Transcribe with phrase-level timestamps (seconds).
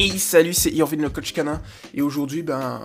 [0.00, 1.60] Hey salut, c'est Irvine le coach canin
[1.92, 2.80] et aujourd'hui ben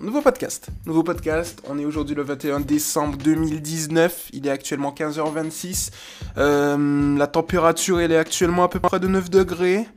[0.00, 0.68] nouveau podcast.
[0.86, 5.90] Nouveau podcast, on est aujourd'hui le 21 décembre 2019, il est actuellement 15h26.
[6.38, 9.88] Euh, la température elle est actuellement à peu près de 9 degrés.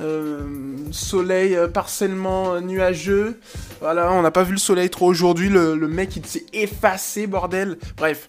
[0.00, 3.40] Euh, soleil euh, partiellement nuageux.
[3.80, 7.78] Voilà, on n'a pas vu le soleil trop aujourd'hui, le mec il s'est effacé bordel.
[7.96, 8.28] Bref.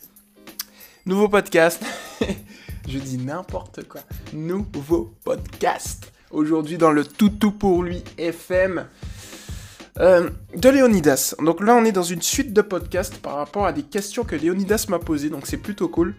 [1.06, 1.84] Nouveau podcast.
[2.88, 4.02] Je dis n'importe quoi.
[4.34, 8.86] Nouveau podcast aujourd'hui dans le Toutou pour lui FM
[10.00, 11.36] euh, de Léonidas.
[11.44, 14.36] Donc là, on est dans une suite de podcasts par rapport à des questions que
[14.36, 16.16] Léonidas m'a posées, donc c'est plutôt cool.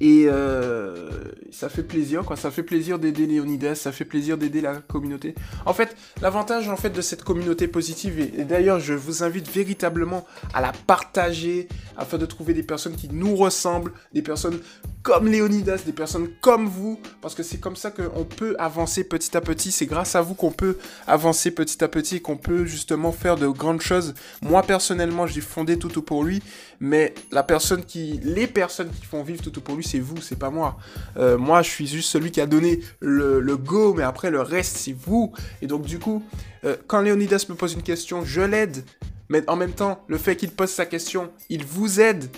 [0.00, 1.10] Et euh,
[1.50, 2.36] ça fait plaisir, quoi.
[2.36, 5.34] Ça fait plaisir d'aider Léonidas, ça fait plaisir d'aider la communauté.
[5.64, 10.26] En fait, l'avantage en fait de cette communauté positive, et, d'ailleurs, je vous invite véritablement
[10.52, 14.60] à la partager afin de trouver des personnes qui nous ressemblent, des personnes
[15.06, 19.36] comme Léonidas, des personnes comme vous, parce que c'est comme ça qu'on peut avancer petit
[19.36, 19.70] à petit.
[19.70, 23.46] C'est grâce à vous qu'on peut avancer petit à petit, qu'on peut justement faire de
[23.46, 24.14] grandes choses.
[24.42, 26.42] Moi personnellement, j'ai fondé Toutou pour lui,
[26.80, 30.40] mais la personne qui, les personnes qui font vivre Toutou pour lui, c'est vous, c'est
[30.40, 30.76] pas moi.
[31.18, 34.76] Euh, moi, je suis juste celui qui a donné le, go, mais après le reste,
[34.76, 35.32] c'est vous.
[35.62, 36.24] Et donc du coup,
[36.64, 38.84] euh, quand Léonidas me pose une question, je l'aide.
[39.28, 42.28] Mais en même temps, le fait qu'il pose sa question, il vous aide.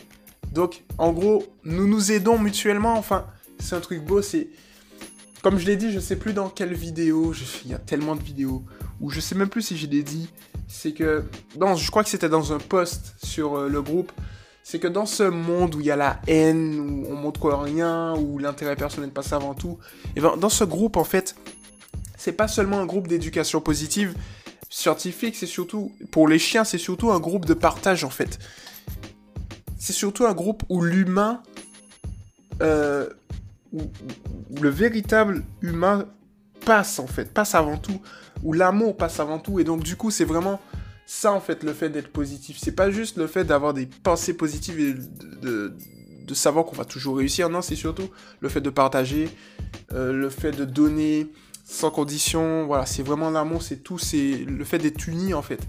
[0.53, 2.95] Donc, en gros, nous nous aidons mutuellement.
[2.95, 3.27] Enfin,
[3.59, 4.23] c'est un truc beau.
[4.23, 4.49] C'est
[5.43, 7.33] comme je l'ai dit, je sais plus dans quelle vidéo.
[7.65, 8.65] Il y a tellement de vidéos
[9.01, 10.29] où je sais même plus si je l'ai dit.
[10.67, 11.25] C'est que,
[11.59, 14.13] non, je crois que c'était dans un post sur euh, le groupe.
[14.63, 18.15] C'est que dans ce monde où il y a la haine, où on montre rien,
[18.17, 19.79] où l'intérêt personnel passe avant tout,
[20.15, 21.37] et ben dans ce groupe en fait,
[22.19, 24.15] c'est pas seulement un groupe d'éducation positive
[24.69, 28.39] scientifique, c'est surtout pour les chiens, c'est surtout un groupe de partage en fait
[29.79, 31.43] c'est surtout un groupe où l'humain,
[32.63, 33.09] euh,
[33.73, 33.83] où,
[34.61, 36.07] le véritable humain
[36.65, 38.01] passe en fait, passe avant tout,
[38.43, 40.61] où l'amour passe avant tout, et donc du coup c'est vraiment
[41.07, 42.59] ça en fait le fait d'être positif.
[42.61, 44.95] C'est pas juste le fait d'avoir des pensées positives et
[45.43, 45.75] de,
[46.35, 49.31] savoir qu'on va toujours réussir, non, c'est surtout le fait de partager,
[49.95, 51.33] euh, le fait de donner
[51.65, 55.61] sans condition, voilà, c'est vraiment l'amour, c'est tout, c'est le fait d'être uni en fait.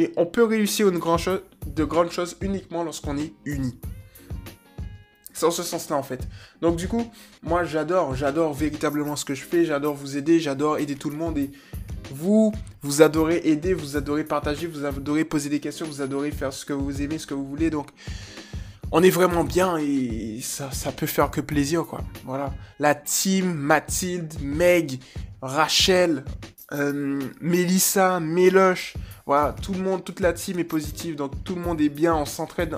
[0.00, 3.78] Et on peut réussir une chose, de grandes choses uniquement lorsqu'on est unis.
[5.34, 6.26] C'est en ce sens-là en fait.
[6.62, 7.04] Donc du coup,
[7.42, 11.18] moi j'adore, j'adore véritablement ce que je fais, j'adore vous aider, j'adore aider tout le
[11.18, 11.50] monde et
[12.12, 12.50] vous,
[12.80, 16.64] vous adorez aider, vous adorez partager, vous adorez poser des questions, vous adorez faire ce
[16.64, 17.68] que vous aimez, ce que vous voulez.
[17.68, 17.90] Donc
[18.92, 22.00] on est vraiment bien et ça, ça peut faire que plaisir quoi.
[22.24, 22.54] Voilà.
[22.78, 24.98] La team, Mathilde, Meg,
[25.42, 26.24] Rachel,
[26.72, 28.94] euh, Mélissa, Méloche,
[29.26, 32.14] voilà, tout le monde, toute la team est positive, donc tout le monde est bien,
[32.14, 32.76] on s'entraide.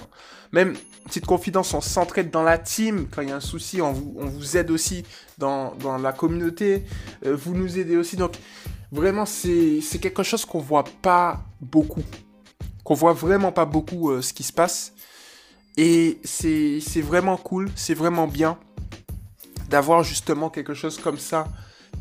[0.52, 3.08] Même, petite confidence, on s'entraide dans la team.
[3.10, 5.04] Quand il y a un souci, on vous, on vous aide aussi
[5.38, 6.84] dans, dans la communauté.
[7.24, 8.16] Euh, vous nous aidez aussi.
[8.16, 8.34] Donc,
[8.90, 12.02] vraiment, c'est quelque chose qu'on voit pas beaucoup.
[12.84, 14.92] Qu'on voit vraiment pas beaucoup euh, ce qui se passe.
[15.78, 18.58] Et c'est vraiment cool, c'est vraiment bien
[19.70, 21.48] d'avoir justement quelque chose comme ça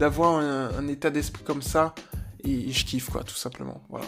[0.02, 1.94] d'avoir un, état d'esprit comme ça.
[2.44, 3.84] Et, je kiffe, quoi, tout simplement.
[3.88, 4.08] Voilà.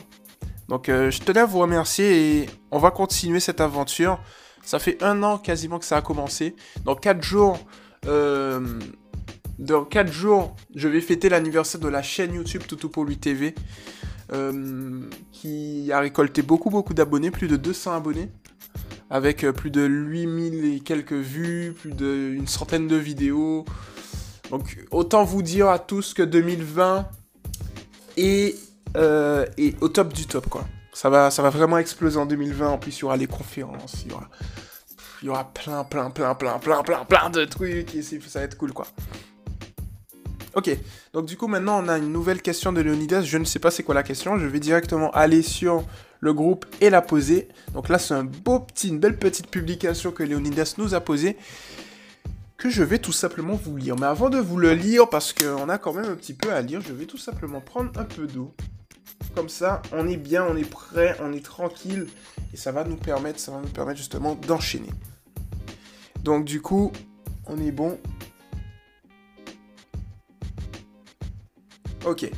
[0.68, 4.20] Donc, euh, je tenais à vous remercier et on va continuer cette aventure.
[4.64, 6.56] Ça fait un an quasiment que ça a commencé.
[6.84, 7.60] Dans 4 jours,
[8.08, 8.80] euh,
[9.60, 13.54] dans 4 jours, je vais fêter l'anniversaire de la chaîne YouTube Toutou pour lui TV.
[14.32, 15.02] Euh,
[15.32, 18.32] qui a récolté beaucoup beaucoup d'abonnés, plus de 200 abonnés,
[19.12, 23.66] avec plus de 8000 et quelques vues, plus d'une centaine de vidéos,
[24.54, 27.08] donc autant vous dire à tous que 2020
[28.18, 28.56] est,
[28.96, 30.64] euh, est au top du top quoi.
[30.94, 32.68] Ça va, ça va vraiment exploser en 2020.
[32.68, 34.30] En plus, il y aura les conférences, il y aura,
[35.24, 37.96] y aura plein, plein, plein, plein, plein, plein, plein de trucs.
[37.96, 38.86] Et ça va être cool quoi.
[40.54, 40.70] Ok,
[41.14, 43.72] donc du coup maintenant on a une nouvelle question de Leonidas, je ne sais pas
[43.72, 45.84] c'est quoi la question, je vais directement aller sur
[46.20, 47.48] le groupe et la poser.
[47.74, 51.38] Donc là c'est un beau petit, une belle petite publication que Leonidas nous a posée
[52.58, 53.96] que je vais tout simplement vous lire.
[53.98, 56.62] Mais avant de vous le lire, parce qu'on a quand même un petit peu à
[56.62, 58.54] lire, je vais tout simplement prendre un peu d'eau.
[59.36, 62.08] Comme ça, on est bien, on est prêt, on est tranquille.
[62.54, 64.90] Et ça va nous permettre, ça va nous permettre justement d'enchaîner.
[66.24, 66.92] Donc du coup,
[67.48, 68.00] on est bon.
[72.06, 72.30] Ok.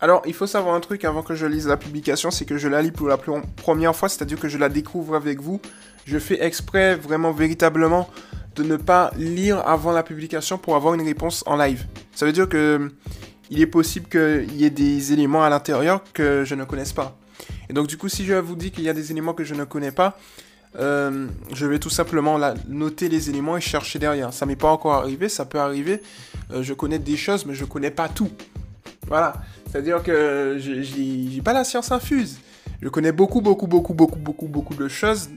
[0.00, 2.68] Alors, il faut savoir un truc avant que je lise la publication, c'est que je
[2.68, 5.60] la lis pour la première fois, c'est-à-dire que je la découvre avec vous.
[6.04, 8.08] Je fais exprès, vraiment, véritablement,
[8.58, 11.86] de ne pas lire avant la publication pour avoir une réponse en live.
[12.12, 12.90] Ça veut dire que
[13.50, 17.16] il est possible qu'il y ait des éléments à l'intérieur que je ne connaisse pas.
[17.70, 19.54] Et donc du coup, si je vous dis qu'il y a des éléments que je
[19.54, 20.18] ne connais pas,
[20.78, 22.38] euh, je vais tout simplement
[22.68, 24.32] noter les éléments et chercher derrière.
[24.32, 26.02] Ça m'est pas encore arrivé, ça peut arriver.
[26.50, 28.30] Euh, je connais des choses, mais je connais pas tout.
[29.06, 29.34] Voilà.
[29.70, 32.38] C'est-à-dire que j'ai pas la science infuse.
[32.82, 35.30] Je connais beaucoup, beaucoup, beaucoup, beaucoup, beaucoup, beaucoup de choses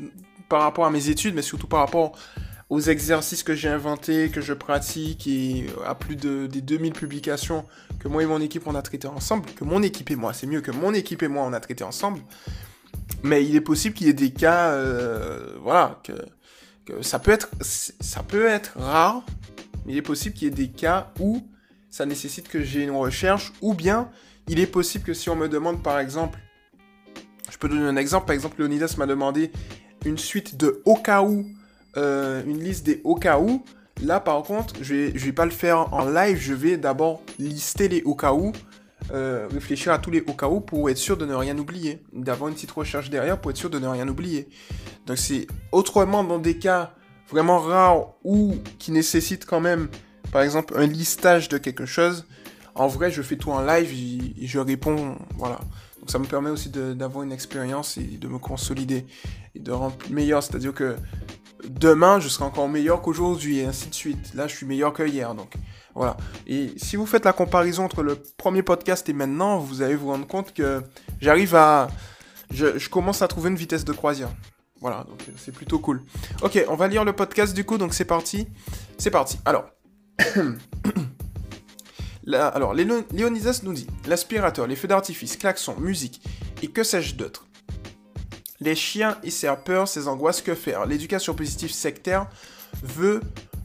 [0.49, 2.13] par rapport à mes études, mais surtout par rapport
[2.71, 7.65] aux exercices que j'ai inventés, que je pratique, et à plus de, des 2000 publications
[7.99, 10.47] que moi et mon équipe on a traité ensemble, que mon équipe et moi, c'est
[10.47, 12.21] mieux que mon équipe et moi on a traité ensemble.
[13.23, 16.13] Mais il est possible qu'il y ait des cas, euh, voilà, que,
[17.01, 19.25] ça peut être, ça peut être rare,
[19.85, 21.45] mais il est possible qu'il y ait des cas où
[21.89, 24.09] ça nécessite que j'ai une recherche, ou bien
[24.47, 26.39] il est possible que si on me demande par exemple,
[27.49, 29.51] je peux donner un exemple, par exemple Leonidas m'a demandé
[30.05, 31.45] une suite de au cas où,
[31.97, 33.63] euh, une liste des au cas où,
[34.01, 37.21] là par contre, je vais, je vais pas le faire en live, je vais d'abord
[37.39, 38.51] lister les au cas où,
[39.11, 42.01] euh, réfléchir à tous les au cas où pour être sûr de ne rien oublier,
[42.13, 44.47] d'avoir une petite recherche derrière pour être sûr de ne rien oublier.
[45.05, 46.93] Donc c'est autrement dans des cas
[47.29, 49.89] vraiment rares ou qui nécessitent quand même,
[50.31, 52.25] par exemple, un listage de quelque chose.
[52.75, 53.91] En vrai, je fais tout en live
[54.39, 55.59] et je réponds, voilà.
[55.99, 59.05] Donc ça me permet aussi d'avoir une expérience et de me consolider
[59.55, 60.41] et de rendre meilleur.
[60.41, 60.95] C'est-à-dire que
[61.69, 64.33] demain, je serai encore meilleur qu'aujourd'hui et ainsi de suite.
[64.33, 65.33] Là, je suis meilleur que hier.
[65.35, 65.53] Donc
[65.95, 66.17] voilà.
[66.47, 70.07] Et si vous faites la comparaison entre le premier podcast et maintenant, vous allez vous
[70.07, 70.81] rendre compte que
[71.19, 71.87] j'arrive à...
[72.51, 74.29] Je, je commence à trouver une vitesse de croisière.
[74.81, 76.01] Voilà, donc c'est plutôt cool.
[76.41, 78.47] Ok, on va lire le podcast du coup, donc c'est parti.
[78.97, 79.39] C'est parti.
[79.45, 79.69] Alors,
[82.33, 86.21] alors, Léonidas nous dit l'aspirateur, les feux d'artifice, klaxons, musique
[86.63, 87.45] et que sais-je d'autre?
[88.61, 90.85] Les chiens et ses peurs, ses angoisses, que faire?
[90.85, 92.27] L'éducation positive sectaire
[92.83, 93.21] veut,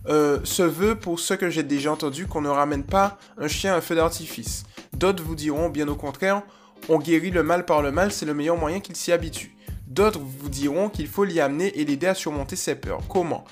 [0.08, 3.74] euh, se veut pour ce que j'ai déjà entendu qu'on ne ramène pas un chien
[3.74, 4.64] à un feu d'artifice.
[4.94, 6.42] D'autres vous diront bien au contraire,
[6.88, 9.54] on guérit le mal par le mal, c'est le meilleur moyen qu'il s'y habitue.
[9.86, 13.00] D'autres vous diront qu'il faut l'y amener et l'aider à surmonter ses peurs.
[13.08, 13.44] Comment?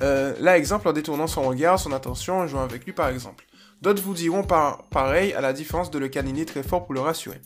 [0.00, 3.44] Euh, Là, exemple, en détournant son regard, son attention, en jouant avec lui par exemple.
[3.82, 7.40] D'autres vous diront pareil, à la différence de le câliner très fort pour le rassurer.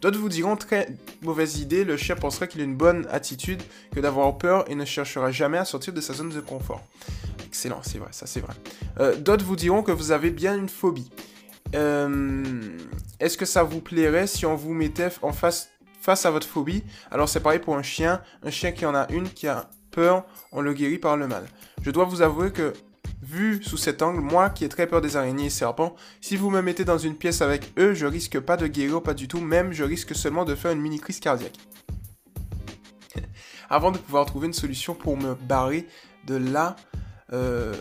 [0.00, 0.88] D'autres vous diront très
[1.22, 3.62] mauvaise idée, le chien pensera qu'il a une bonne attitude
[3.94, 6.82] que d'avoir peur et ne cherchera jamais à sortir de sa zone de confort.
[7.46, 8.54] Excellent, c'est vrai, ça c'est vrai.
[8.98, 11.10] Euh, d'autres vous diront que vous avez bien une phobie.
[11.74, 12.42] Euh,
[13.20, 16.82] est-ce que ça vous plairait si on vous mettait en face, face à votre phobie?
[17.10, 18.20] Alors c'est pareil pour un chien.
[18.42, 21.46] Un chien qui en a une, qui a peur, on le guérit par le mal.
[21.82, 22.72] Je dois vous avouer que
[23.26, 26.48] Vu sous cet angle, moi qui ai très peur des araignées et serpents, si vous
[26.48, 29.40] me mettez dans une pièce avec eux, je risque pas de guérir, pas du tout,
[29.40, 31.58] même je risque seulement de faire une mini crise cardiaque.
[33.68, 35.88] Avant de pouvoir trouver une solution pour me barrer
[36.28, 36.76] de là,
[37.32, 37.74] euh,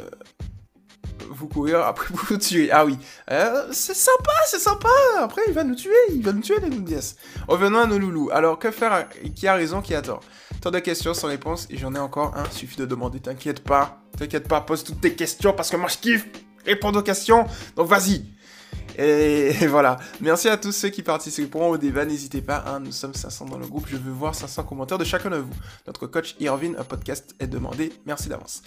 [1.29, 2.71] vous courir après vous tuer.
[2.71, 2.97] Ah oui,
[3.31, 4.89] euh, c'est sympa, c'est sympa.
[5.19, 7.15] Après, il va nous tuer, il va nous tuer les Noundias.
[7.47, 8.29] Revenons à nos loulous.
[8.31, 10.21] Alors, que faire Qui a raison, qui a tort?
[10.61, 12.49] Tant de questions sans réponse, et j'en ai encore un.
[12.51, 13.19] Suffit de demander.
[13.19, 16.25] T'inquiète pas, t'inquiète pas, pose toutes tes questions parce que moi je kiffe
[16.65, 17.45] répondre aux questions.
[17.75, 18.25] Donc vas-y.
[18.97, 19.97] Et, voilà.
[20.21, 22.05] Merci à tous ceux qui participeront au débat.
[22.05, 23.87] N'hésitez pas, hein, nous sommes 500 dans le groupe.
[23.87, 25.53] Je veux voir 500 commentaires de chacun de vous.
[25.87, 27.93] Notre coach Irvin, un podcast est demandé.
[28.05, 28.61] Merci d'avance.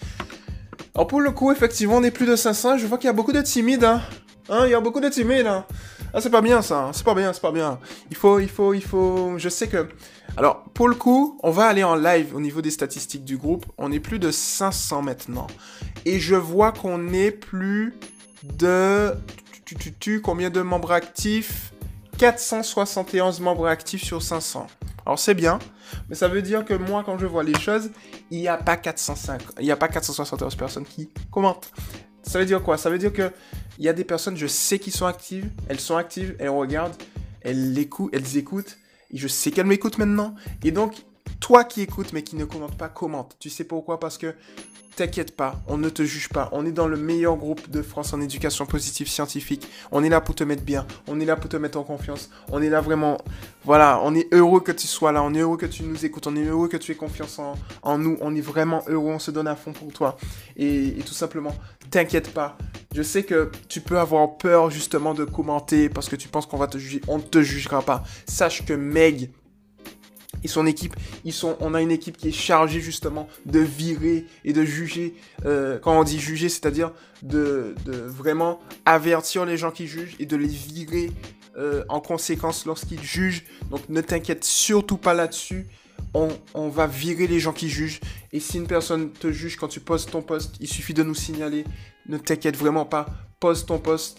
[0.95, 2.79] Alors pour le coup, effectivement, on est plus de 500.
[2.79, 3.85] Je vois qu'il y a beaucoup de timides.
[3.85, 4.03] Hein.
[4.49, 4.63] hein.
[4.65, 5.47] il y a beaucoup de timides.
[5.47, 5.65] Hein.
[6.15, 6.85] Ah, c'est pas bien ça.
[6.85, 6.91] Hein.
[6.93, 7.79] C'est pas bien, c'est pas bien.
[8.11, 9.35] Il faut, il faut, il faut.
[9.37, 9.89] Je sais que.
[10.37, 13.67] Alors, pour le coup, on va aller en live au niveau des statistiques du groupe.
[13.77, 15.47] On est plus de 500 maintenant.
[16.05, 17.95] Et je vois qu'on est plus
[18.43, 19.13] de.
[19.65, 21.73] Tu, tu, tu, combien de membres actifs?
[22.19, 24.67] 471 membres actifs sur 500.
[25.09, 25.59] Alors c'est bien,
[26.11, 27.91] mais ça veut dire que moi, quand je vois les choses,
[28.31, 31.73] il n'y a pas 405, il n'y a pas 471 personnes qui commentent.
[32.23, 32.77] Ça veut dire quoi?
[32.77, 33.33] Ça veut dire que
[33.79, 36.95] il y a des personnes, je sais qui sont actives, elles sont actives, elles regardent,
[37.41, 38.77] elles écoutent, elles écoutent,
[39.11, 40.35] et je sais qu'elles m'écoutent maintenant.
[40.63, 41.07] Et donc,
[41.41, 43.35] toi qui écoutes mais qui ne commente pas, commente.
[43.39, 43.99] Tu sais pourquoi?
[43.99, 44.35] Parce que
[44.99, 46.49] T'inquiète pas, on ne te juge pas.
[46.51, 49.69] On est dans le meilleur groupe de France en éducation positive scientifique.
[49.93, 50.89] On est là pour te mettre bien.
[51.07, 52.31] On est là pour te mettre en confiance.
[52.51, 53.17] On est là vraiment.
[53.63, 55.23] Voilà, on est heureux que tu sois là.
[55.23, 56.27] On est heureux que tu nous écoutes.
[56.27, 57.39] On est heureux que tu aies confiance
[57.83, 58.19] en, nous.
[58.21, 59.13] On est vraiment heureux.
[59.13, 60.17] On se donne à fond pour toi.
[60.57, 61.55] Et, et tout simplement,
[61.93, 62.59] t'inquiète pas.
[62.93, 66.57] Je sais que tu peux avoir peur justement de commenter parce que tu penses qu'on
[66.57, 67.03] va te juger.
[67.07, 68.03] On ne te jugera pas.
[68.27, 69.31] Sache que Meg
[70.45, 70.95] et son équipe,
[71.61, 75.15] on a une équipe qui est chargée justement de virer et de juger.
[75.47, 76.93] Euh, quand on dit juger, c'est-à-dire
[77.23, 81.11] de, vraiment avertir les gens qui jugent et de les virer
[81.57, 83.45] euh, en conséquence lorsqu'ils jugent.
[83.71, 85.67] Donc ne t'inquiète surtout pas là-dessus.
[86.15, 88.01] On, va virer les gens qui jugent.
[88.33, 91.15] Et si une personne te juge quand tu postes ton post, il suffit de nous
[91.15, 91.65] signaler.
[92.09, 93.07] Ne t'inquiète vraiment pas.
[93.39, 94.19] Pose ton post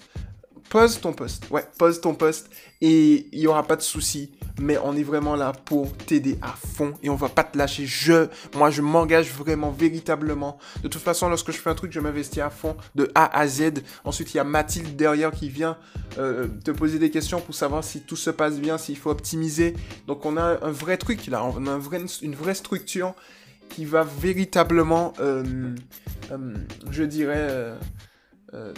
[0.70, 1.50] pose ton poste.
[1.50, 2.50] Ouais, pose ton poste
[2.82, 4.32] et il y aura pas de souci.
[4.62, 7.86] Mais on est vraiment là pour t'aider à fond et on va pas te lâcher.
[7.86, 10.58] Je, moi, je m'engage vraiment, véritablement.
[10.84, 13.48] De toute façon, lorsque je fais un truc, je m'investis à fond de A à
[13.48, 13.84] Z.
[14.04, 15.78] Ensuite, il y a Mathilde derrière qui vient
[16.18, 19.76] euh, te poser des questions pour savoir si tout se passe bien, s'il faut optimiser.
[20.08, 21.80] Donc, on a un vrai truc là, on a
[22.22, 23.14] une vraie structure
[23.70, 25.74] qui va véritablement, euh,
[26.32, 26.54] euh,
[26.90, 27.76] je dirais,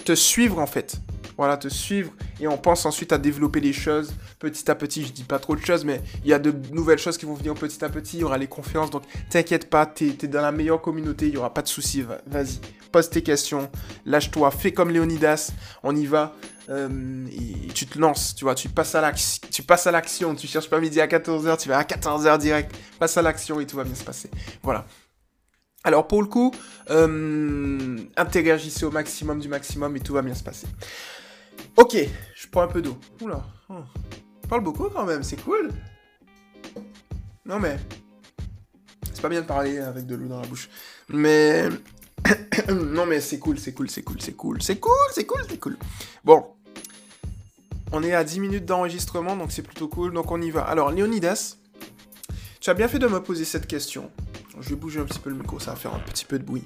[0.03, 0.99] te suivre en fait.
[1.37, 2.11] Voilà, te suivre.
[2.39, 5.03] Et on pense ensuite à développer les choses petit à petit.
[5.03, 7.33] Je dis pas trop de choses, mais il y a de nouvelles choses qui vont
[7.33, 8.17] venir petit à petit.
[8.17, 8.91] Il y aura les conférences.
[8.91, 11.27] Donc, t'inquiète pas, t'es es dans la meilleure communauté.
[11.27, 12.03] Il y aura pas de soucis.
[12.27, 12.59] Vas-y,
[12.91, 13.69] pose tes questions.
[14.05, 14.51] Lâche-toi.
[14.51, 15.51] Fais comme Léonidas.
[15.83, 16.35] On y va.
[16.69, 20.35] Euh, et tu te lances, tu vois, tu passes à l'action, tu passes à l'action,
[20.35, 23.65] tu cherches pas midi à 14h, tu vas à 14h direct, passe à l'action et
[23.65, 24.29] tout va bien se passer.
[24.63, 24.85] Voilà.
[25.83, 26.53] Alors pour le coup,
[26.89, 30.67] euh, interagissez au maximum du maximum et tout va bien se passer.
[31.75, 31.97] Ok,
[32.35, 32.97] je prends un peu d'eau.
[33.21, 33.43] Oula.
[33.69, 33.75] Oh.
[34.47, 35.71] parle beaucoup quand même, c'est cool.
[37.45, 37.77] Non mais.
[39.13, 40.69] C'est pas bien de parler avec de l'eau dans la bouche.
[41.09, 41.69] Mais.
[42.69, 45.59] non mais c'est cool, c'est cool, c'est cool, c'est cool, c'est cool, c'est cool, c'est
[45.59, 45.77] cool.
[46.23, 46.45] Bon.
[47.93, 50.61] On est à 10 minutes d'enregistrement, donc c'est plutôt cool, donc on y va.
[50.61, 51.57] Alors, Léonidas,
[52.61, 54.09] tu as bien fait de me poser cette question.
[54.61, 56.43] Je vais bouger un petit peu le micro, ça va faire un petit peu de
[56.43, 56.63] bruit.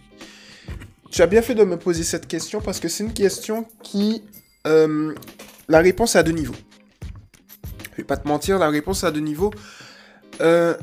[1.12, 4.24] Tu as bien fait de me poser cette question parce que c'est une question qui
[4.68, 5.16] euh,
[5.68, 6.56] la réponse est à deux niveaux.
[7.92, 9.52] Je vais pas te mentir, la réponse est à deux niveaux.
[10.42, 10.76] Euh,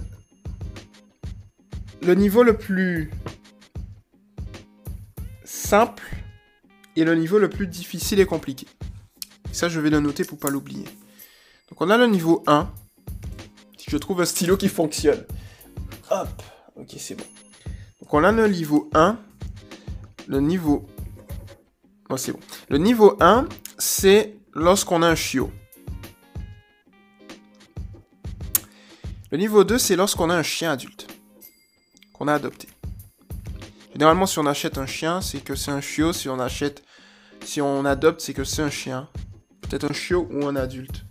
[2.03, 3.11] le niveau le plus
[5.45, 6.03] simple
[6.97, 8.67] et le niveau le plus difficile et compliqué.
[9.53, 10.85] ça, je vais le noter pour pas l'oublier.
[11.71, 12.71] Donc, on a le niveau 1.
[13.77, 15.25] Si je trouve un stylo qui fonctionne.
[16.11, 16.29] Hop.
[16.77, 17.25] Ok, c'est bon.
[18.01, 19.19] Donc, on a le niveau 1.
[20.27, 20.87] Le niveau...
[22.09, 22.41] Oh, c'est bon.
[22.69, 23.49] Le niveau 1,
[23.79, 25.51] c'est lorsqu'on a un chiot.
[29.31, 31.07] Le niveau 2, c'est lorsqu'on a un chien adulte
[32.13, 32.69] qu'on a adopté.
[33.93, 36.13] Généralement, si on achète un chien, c'est que c'est un chiot.
[36.13, 36.83] Si on achète,
[37.45, 39.09] si on adopte, c'est que c'est un chien.
[39.63, 41.05] Peut-être un chiot ou un adulte.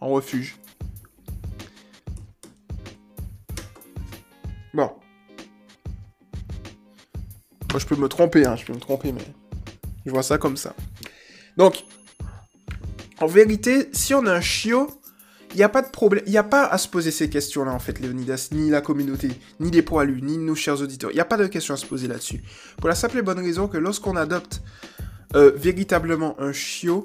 [0.00, 0.56] En refuge.
[7.70, 9.24] Moi, je peux me tromper, hein, je peux me tromper, mais
[10.06, 10.74] je vois ça comme ça.
[11.56, 11.84] Donc,
[13.20, 14.88] en vérité, si on a un chiot,
[15.50, 17.72] il n'y a pas de problème, il n'y a pas à se poser ces questions-là,
[17.72, 21.10] en fait, Léonidas, ni la communauté, ni les poilus, ni nos chers auditeurs.
[21.10, 22.42] Il n'y a pas de questions à se poser là-dessus.
[22.78, 24.62] Pour la simple et bonne raison que lorsqu'on adopte
[25.34, 27.04] euh, véritablement un chiot,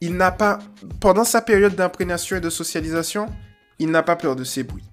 [0.00, 0.58] il n'a pas,
[1.00, 3.26] pendant sa période d'imprégnation et de socialisation,
[3.78, 4.84] il n'a pas peur de ces bruits.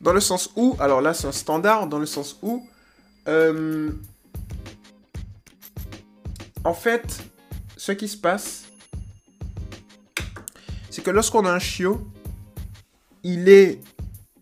[0.00, 2.66] Dans le sens où, alors là c'est un standard, dans le sens où,
[3.28, 3.90] euh,
[6.64, 7.22] en fait,
[7.76, 8.64] ce qui se passe,
[10.90, 12.06] c'est que lorsqu'on a un chiot,
[13.22, 13.80] il est...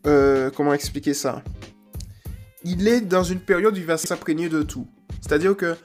[0.06, 1.42] Euh, comment expliquer ça?
[2.62, 4.86] Il est dans une période où il va s'imprégner de tout.
[5.20, 5.76] C'est-à-dire que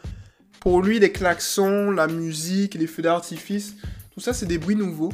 [0.59, 3.75] pour lui, les klaxons, la musique, les feux d'artifice,
[4.11, 5.11] tout ça, c'est des bruits nouveaux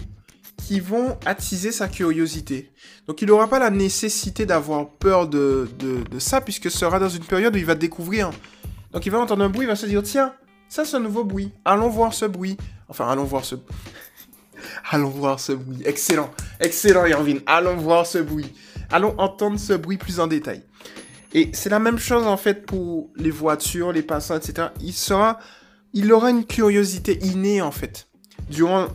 [0.67, 2.73] qui vont attiser sa curiosité.
[3.07, 7.07] Donc il n'aura pas la nécessité d'avoir peur de, de, ça, puisque ce sera dans
[7.07, 8.31] une période où il va découvrir.
[8.91, 10.33] Donc il va entendre un bruit, il va se dire, tiens,
[10.67, 11.53] ça, c'est un nouveau bruit.
[11.63, 12.57] Allons voir ce bruit.
[12.89, 13.55] Enfin, allons voir ce...
[14.91, 15.83] allons voir ce bruit.
[15.85, 16.29] Excellent.
[16.59, 17.39] Excellent, Irvine.
[17.45, 18.53] Allons voir ce bruit.
[18.91, 20.63] Allons entendre ce bruit plus en détail.
[21.33, 24.67] Et c'est la même chose, en fait, pour les voitures, les passants, etc.
[24.81, 25.39] Il sera...
[25.93, 28.09] Il aura une curiosité innée, en fait,
[28.49, 28.87] durant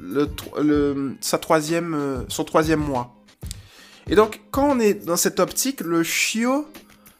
[0.00, 3.14] le, sa troisième, euh, son troisième mois.
[4.08, 6.66] Et donc, quand on est dans cette optique, le chiot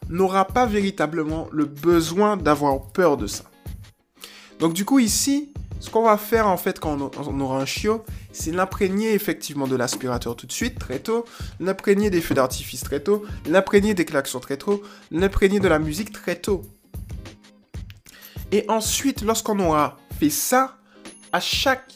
[0.09, 3.45] n'aura pas véritablement le besoin d'avoir peur de ça.
[4.59, 8.05] Donc du coup ici, ce qu'on va faire en fait quand on aura un chiot,
[8.33, 11.25] c'est l'imprégner effectivement de l'aspirateur tout de suite, très tôt,
[11.61, 16.13] l'imprégner des feux d'artifice très tôt, l'imprégner des klaxons très tôt, l'imprégner de la musique
[16.13, 16.63] très tôt.
[18.51, 20.78] Et ensuite, lorsqu'on aura fait ça,
[21.33, 21.93] à chaque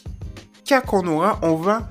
[0.65, 1.89] cas qu'on aura, on va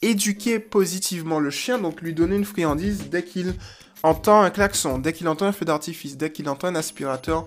[0.00, 3.54] éduquer positivement le chien, donc lui donner une friandise dès qu'il
[4.02, 7.46] entend un klaxon, dès qu'il entend un feu d'artifice, dès qu'il entend un aspirateur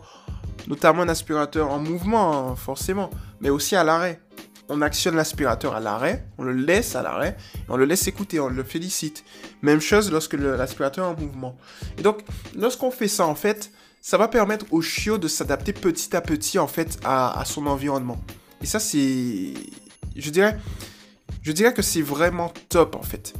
[0.68, 3.10] notamment un aspirateur en mouvement, hein, forcément,
[3.40, 4.20] mais aussi à l'arrêt.
[4.68, 7.38] On actionne l'aspirateur à l'arrêt, on le laisse à l'arrêt,
[7.70, 9.24] on le laisse écouter, on le félicite.
[9.62, 11.56] Même chose lorsque l'aspirateur est en mouvement.
[12.00, 12.24] Et donc,
[12.56, 13.72] lorsqu'on fait ça, en fait,
[14.02, 17.68] ça va permettre au chiot de s'adapter petit à petit, en fait, à, à son
[17.68, 18.18] environnement.
[18.62, 19.54] Et ça, c'est...
[20.16, 20.58] Je dirais...
[21.42, 23.34] Je dirais que c'est vraiment top, en fait.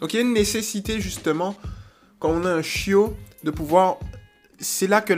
[0.00, 1.54] Donc, il y a une nécessité, justement,
[2.18, 3.98] quand on a un chiot, de pouvoir
[4.58, 5.14] c'est là que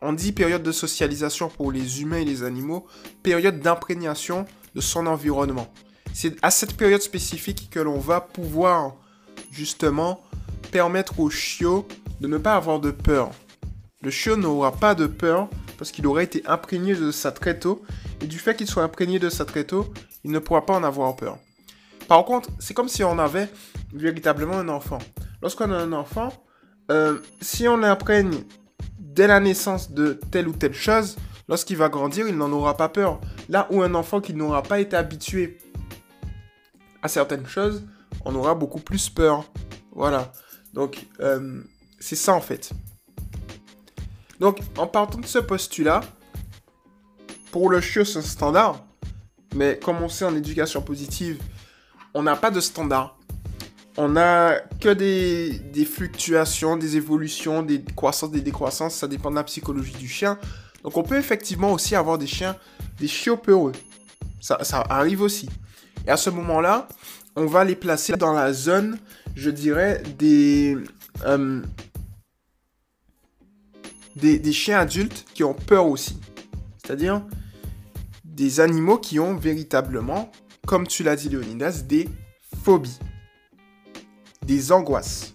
[0.00, 2.86] on dit période de socialisation pour les humains et les animaux,
[3.22, 5.72] période d'imprégnation de son environnement.
[6.12, 8.94] C'est à cette période spécifique que l'on va pouvoir
[9.50, 10.22] justement
[10.70, 11.86] permettre au chiot
[12.20, 13.30] de ne pas avoir de peur.
[14.02, 17.82] Le chiot n'aura pas de peur parce qu'il aura été imprégné de ça très tôt.
[18.20, 19.92] Et du fait qu'il soit imprégné de ça très tôt,
[20.24, 21.38] il ne pourra pas en avoir peur.
[22.08, 23.48] Par contre, c'est comme si on avait
[23.92, 24.98] véritablement un enfant.
[25.42, 26.32] Lorsqu'on a un enfant,
[26.90, 28.44] euh, si on l'imprègne
[28.98, 31.16] dès la naissance de telle ou telle chose,
[31.48, 33.20] lorsqu'il va grandir, il n'en aura pas peur.
[33.48, 35.58] Là où un enfant qui n'aura pas été habitué
[37.02, 37.84] à certaines choses,
[38.24, 39.44] on aura beaucoup plus peur.
[39.92, 40.32] Voilà.
[40.72, 41.62] Donc, euh,
[42.00, 42.72] c'est ça en fait.
[44.40, 46.00] Donc, en partant de ce postulat,
[47.52, 48.84] pour le chiot, c'est un standard.
[49.54, 51.40] Mais comme on sait en éducation positive,
[52.12, 53.16] on n'a pas de standard.
[53.96, 58.96] On a que des, des, fluctuations, des évolutions, des croissances, des décroissances.
[58.96, 60.38] Ça dépend de la psychologie du chien.
[60.82, 62.56] Donc, on peut effectivement aussi avoir des chiens,
[62.98, 63.72] des chiots peureux.
[64.40, 65.48] Ça, ça arrive aussi.
[66.06, 66.88] Et à ce moment-là,
[67.36, 68.98] on va les placer dans la zone,
[69.34, 70.76] je dirais, des,
[71.24, 71.62] euh,
[74.16, 76.18] des, chiens adultes qui ont peur aussi.
[76.82, 77.22] C'est-à-dire
[78.24, 80.30] des animaux qui ont véritablement,
[80.66, 82.08] comme tu l'as dit Léonidas, des
[82.62, 82.98] phobies,
[84.44, 85.34] des angoisses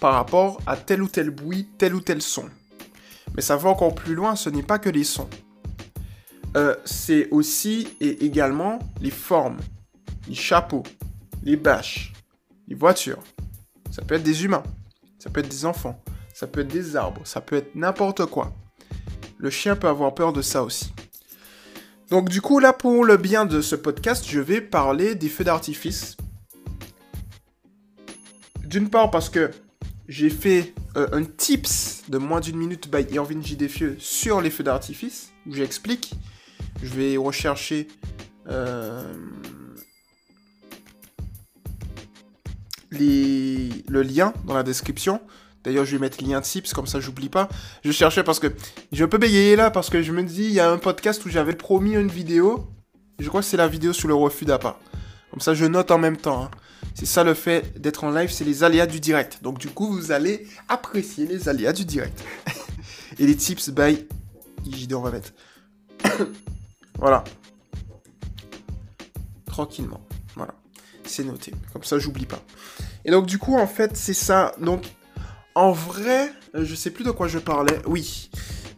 [0.00, 2.44] par rapport à tel ou tel bruit, tel ou tel son.
[3.34, 5.28] Mais ça va encore plus loin, ce n'est pas que les sons.
[6.56, 9.58] Euh, c'est aussi et également les formes,
[10.28, 10.82] les chapeaux,
[11.42, 12.12] les bâches,
[12.68, 13.22] les voitures.
[13.90, 14.62] Ça peut être des humains,
[15.18, 16.01] ça peut être des enfants,
[16.42, 18.52] ça peut être des arbres, ça peut être n'importe quoi.
[19.38, 20.92] Le chien peut avoir peur de ça aussi.
[22.10, 25.44] Donc du coup, là, pour le bien de ce podcast, je vais parler des feux
[25.44, 26.16] d'artifice.
[28.64, 29.52] D'une part parce que
[30.08, 33.54] j'ai fait euh, un tips de moins d'une minute by Irvin J.
[33.54, 36.12] Defieux sur les feux d'artifice, où j'explique.
[36.82, 37.86] Je vais rechercher...
[38.48, 39.14] Euh,
[42.98, 45.20] le lien dans la description.
[45.64, 47.48] D'ailleurs, je vais mettre lien de Sips, comme ça j'oublie pas.
[47.84, 48.52] Je cherchais parce que
[48.90, 51.28] je peux bégayer là parce que je me dis, il y a un podcast où
[51.28, 52.68] j'avais promis une vidéo.
[53.18, 54.78] Je crois que c'est la vidéo sur le refus d'appât.
[55.30, 56.44] Comme ça, je note en même temps.
[56.44, 56.50] Hein.
[56.94, 59.38] C'est ça le fait d'être en live, c'est les aléas du direct.
[59.42, 62.22] Donc du coup, vous allez apprécier les aléas du direct.
[63.18, 64.06] Et les tips by
[64.66, 65.12] IJD, on va
[66.98, 67.24] voilà.
[69.46, 70.00] Tranquillement.
[70.34, 70.54] Voilà.
[71.04, 71.52] C'est noté.
[71.72, 72.42] Comme ça, j'oublie pas.
[73.04, 74.54] Et donc, du coup, en fait, c'est ça.
[74.60, 74.84] Donc,
[75.54, 77.78] en vrai, euh, je sais plus de quoi je parlais.
[77.86, 78.30] Oui.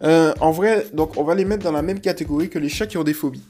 [0.03, 2.87] Euh, en vrai, donc, on va les mettre dans la même catégorie que les chats
[2.87, 3.45] qui ont des phobies.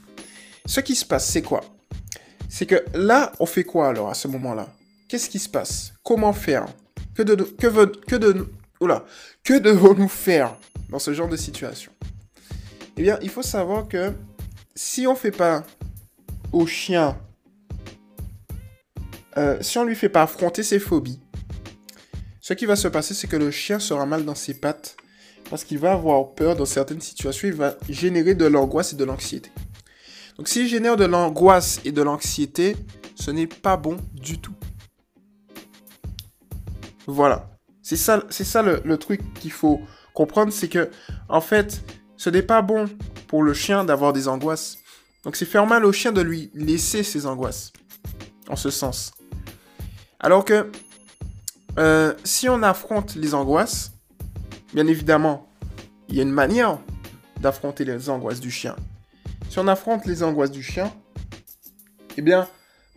[0.65, 1.61] Ce qui se passe, c'est quoi?
[2.49, 4.67] C'est que là, on fait quoi alors à ce moment-là?
[5.07, 5.93] Qu'est-ce qui se passe?
[6.03, 6.65] Comment faire?
[7.15, 8.47] Que de que de
[8.81, 9.05] oula,
[9.43, 10.57] que devons-nous faire
[10.89, 11.91] dans ce genre de situation?
[12.97, 14.11] Eh bien, il faut savoir que
[14.75, 15.63] si on fait pas
[16.51, 17.17] au chien
[19.37, 21.19] euh, si on lui fait pas affronter ses phobies,
[22.47, 24.97] ce qui va se passer, c'est que le chien sera mal dans ses pattes
[25.49, 29.03] parce qu'il va avoir peur dans certaines situations, il va générer de l'angoisse et de
[29.03, 29.49] l'anxiété.
[30.37, 32.75] Donc s'il génère de l'angoisse et de l'anxiété,
[33.15, 34.53] ce n'est pas bon du tout.
[37.07, 37.49] Voilà.
[37.81, 38.21] C'est ça,
[38.61, 39.81] le truc qu'il faut
[40.13, 40.91] comprendre, c'est que,
[41.27, 41.81] en fait,
[42.15, 42.85] ce n'est pas bon
[43.25, 44.77] pour le chien d'avoir des angoisses.
[45.23, 47.73] Donc c'est faire mal au chien de lui laisser ses angoisses.
[48.49, 49.13] En ce sens.
[50.19, 50.71] Alors que
[51.77, 53.91] euh, si on affronte les angoisses,
[54.73, 55.47] bien évidemment,
[56.09, 56.79] il y a une manière
[57.41, 58.75] d'affronter les angoisses du chien.
[59.49, 60.91] Si on affronte les angoisses du chien,
[62.17, 62.47] eh bien,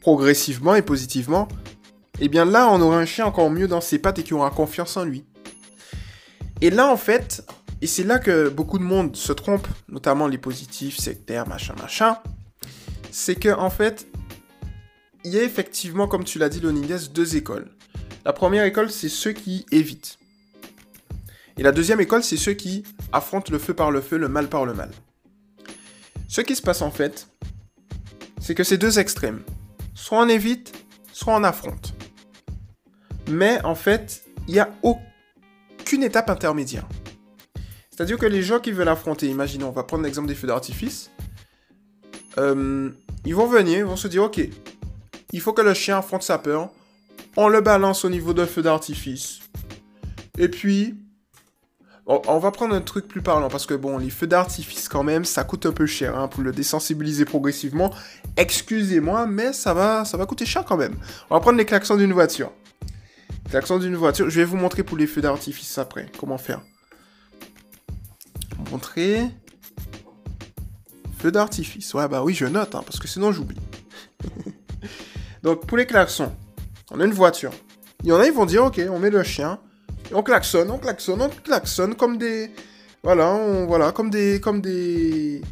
[0.00, 1.48] progressivement et positivement,
[2.20, 4.50] eh bien là, on aura un chien encore mieux dans ses pattes et qui aura
[4.50, 5.24] confiance en lui.
[6.60, 7.44] Et là, en fait,
[7.80, 12.18] et c'est là que beaucoup de monde se trompe, notamment les positifs, sectaires, machin, machin,
[13.12, 14.08] c'est que, en fait,
[15.24, 17.70] il y a effectivement, comme tu l'as dit, Leonidas, deux écoles.
[18.24, 20.18] La première école, c'est ceux qui évitent.
[21.56, 24.48] Et la deuxième école, c'est ceux qui affrontent le feu par le feu, le mal
[24.48, 24.90] par le mal.
[26.28, 27.28] Ce qui se passe en fait,
[28.40, 29.42] c'est que c'est deux extrêmes.
[29.94, 30.72] Soit on évite,
[31.12, 31.94] soit on affronte.
[33.28, 36.86] Mais en fait, il n'y a aucune étape intermédiaire.
[37.90, 41.10] C'est-à-dire que les gens qui veulent affronter, imaginons, on va prendre l'exemple des feux d'artifice,
[42.38, 42.90] euh,
[43.24, 44.40] ils vont venir, ils vont se dire, ok,
[45.32, 46.70] il faut que le chien affronte sa peur.
[47.40, 49.38] On le balance au niveau d'un feu d'artifice.
[50.38, 50.96] Et puis,
[52.04, 55.24] on, va prendre un truc plus parlant parce que bon, les feux d'artifice quand même,
[55.24, 57.94] ça coûte un peu cher hein, pour le désensibiliser progressivement.
[58.36, 60.96] Excusez-moi, mais ça va, coûter cher quand même.
[61.30, 62.50] On va prendre les klaxons d'une voiture.
[63.48, 64.28] klaxons d'une voiture.
[64.28, 66.60] Je vais vous montrer pour les feux d'artifice après comment faire.
[68.68, 69.22] montrer.
[71.18, 71.94] Feu d'artifice.
[71.94, 73.60] Ouais, bah oui, je note, hein, parce que sinon j'oublie.
[75.44, 76.32] Donc, pour les klaxons,
[76.90, 77.52] on a une voiture.
[78.02, 79.58] Il y en a, ils vont dire, ok, on met le chien.
[80.12, 82.50] on klaxonne, on klaxonne, on klaxonne comme des...
[83.02, 84.40] Voilà, voilà, comme des...
[84.40, 85.42] Comme des...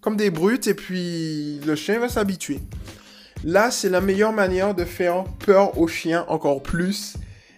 [0.00, 2.60] Comme des brutes, et puis le chien va s'habituer.
[3.42, 7.14] Là, c'est la meilleure manière de faire peur au chien encore plus.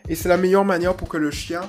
[0.08, 1.60] Et c'est la meilleure manière pour que le chien,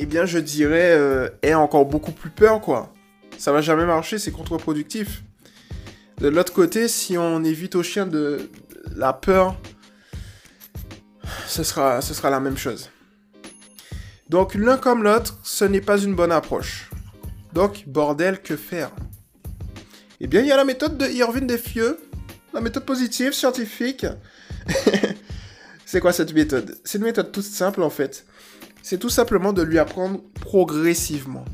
[0.00, 2.92] eh bien, je dirais, euh, ait encore beaucoup plus peur, quoi.
[3.38, 5.22] Ça va jamais marcher, c'est contre-productif.
[6.18, 8.50] De l'autre côté, si on évite au chien de
[8.96, 9.56] la peur,
[11.46, 12.90] ce sera, la même chose.
[14.28, 16.90] Donc l'un comme l'autre, ce n'est pas une bonne approche.
[17.52, 18.90] Donc, bordel, que faire?
[20.20, 22.00] Eh bien, il y a la méthode de Irvine Desfieux,
[22.52, 24.06] la méthode positive, scientifique.
[25.86, 26.76] c'est quoi cette méthode?
[26.84, 28.24] C'est une méthode toute simple en fait.
[28.82, 31.44] C'est tout simplement de lui apprendre progressivement.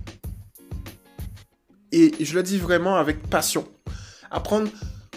[1.92, 3.68] Et je le dis vraiment avec passion.
[4.30, 4.70] Apprendre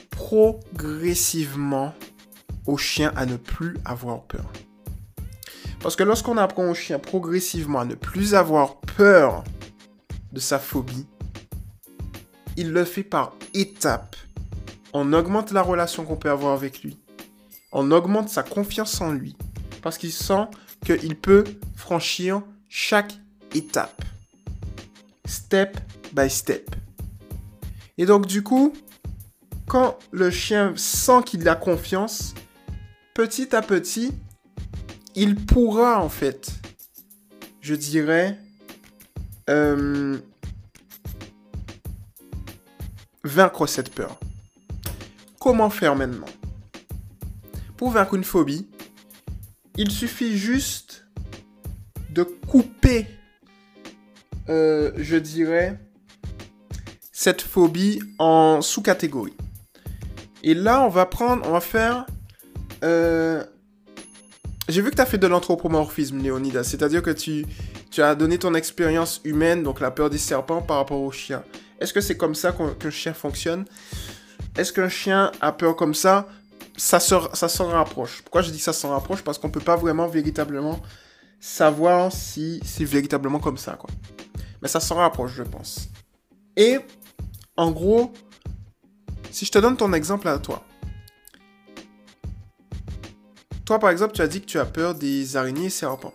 [0.09, 1.93] progressivement
[2.65, 4.45] au chien à ne plus avoir peur.
[5.81, 9.43] Parce que lorsqu'on apprend au chien progressivement à ne plus avoir peur
[10.31, 11.05] de sa phobie,
[12.55, 14.15] il le fait par étapes.
[14.93, 16.97] On augmente la relation qu'on peut avoir avec lui.
[17.71, 19.35] On augmente sa confiance en lui.
[19.81, 20.45] Parce qu'il sent
[20.85, 21.43] qu'il peut
[21.75, 23.13] franchir chaque
[23.53, 24.03] étape.
[25.25, 25.77] Step
[26.13, 26.75] by step.
[27.97, 28.73] Et donc du coup,
[29.67, 32.33] quand le chien sent qu'il a confiance,
[33.13, 34.11] petit à petit,
[35.15, 36.51] il pourra en fait,
[37.61, 38.39] je dirais,
[39.49, 40.17] euh,
[43.23, 44.19] vaincre cette peur.
[45.39, 46.29] Comment faire maintenant?
[47.77, 48.67] Pour vaincre une phobie,
[49.77, 51.05] il suffit juste
[52.09, 53.07] de couper,
[54.49, 55.79] euh, je dirais,
[57.11, 59.35] cette phobie en sous-catégories.
[60.43, 62.05] Et là, on va prendre, on va faire...
[62.83, 63.43] Euh,
[64.69, 66.63] j'ai vu que tu as fait de l'anthropomorphisme, Léonidas.
[66.63, 67.45] C'est-à-dire que tu,
[67.91, 71.43] tu as donné ton expérience humaine, donc la peur des serpents, par rapport au chien.
[71.79, 73.65] Est-ce que c'est comme ça qu'un chien fonctionne?
[74.55, 76.27] Est-ce qu'un chien a peur comme ça?
[76.77, 78.21] Ça ça s'en rapproche.
[78.21, 79.21] Pourquoi je dis ça s'en rapproche?
[79.21, 80.79] Parce qu'on peut pas vraiment véritablement
[81.39, 83.89] savoir si c'est véritablement comme ça, quoi.
[84.61, 85.89] Mais ça s'en rapproche, je pense.
[86.55, 86.79] Et
[87.57, 88.13] en gros,
[89.29, 90.63] si je te donne ton exemple à toi.
[93.65, 96.13] Toi, par exemple, tu as dit que tu as peur des araignées et serpents.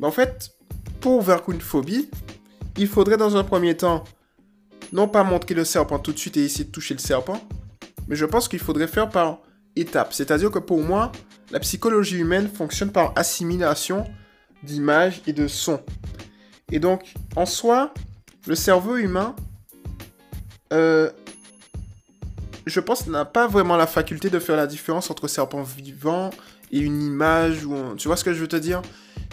[0.00, 0.50] Mais en fait,
[1.00, 2.08] pour vaincre une phobie,
[2.76, 4.04] il faudrait dans un premier temps
[4.92, 7.40] non pas montrer le serpent tout de suite et essayer de toucher le serpent,
[8.08, 9.38] mais je pense qu'il faudrait faire par
[9.74, 10.12] étapes.
[10.12, 11.12] C'est-à-dire que pour moi,
[11.50, 14.04] la psychologie humaine fonctionne par assimilation
[14.62, 15.82] d'images et de sons.
[16.72, 17.92] Et donc, en soi,
[18.46, 19.34] le cerveau humain
[20.72, 21.10] euh,
[22.66, 26.30] je pense, n'a pas vraiment la faculté de faire la différence entre serpent vivant
[26.72, 27.64] et une image.
[27.64, 28.82] Ou Tu vois ce que je veux te dire?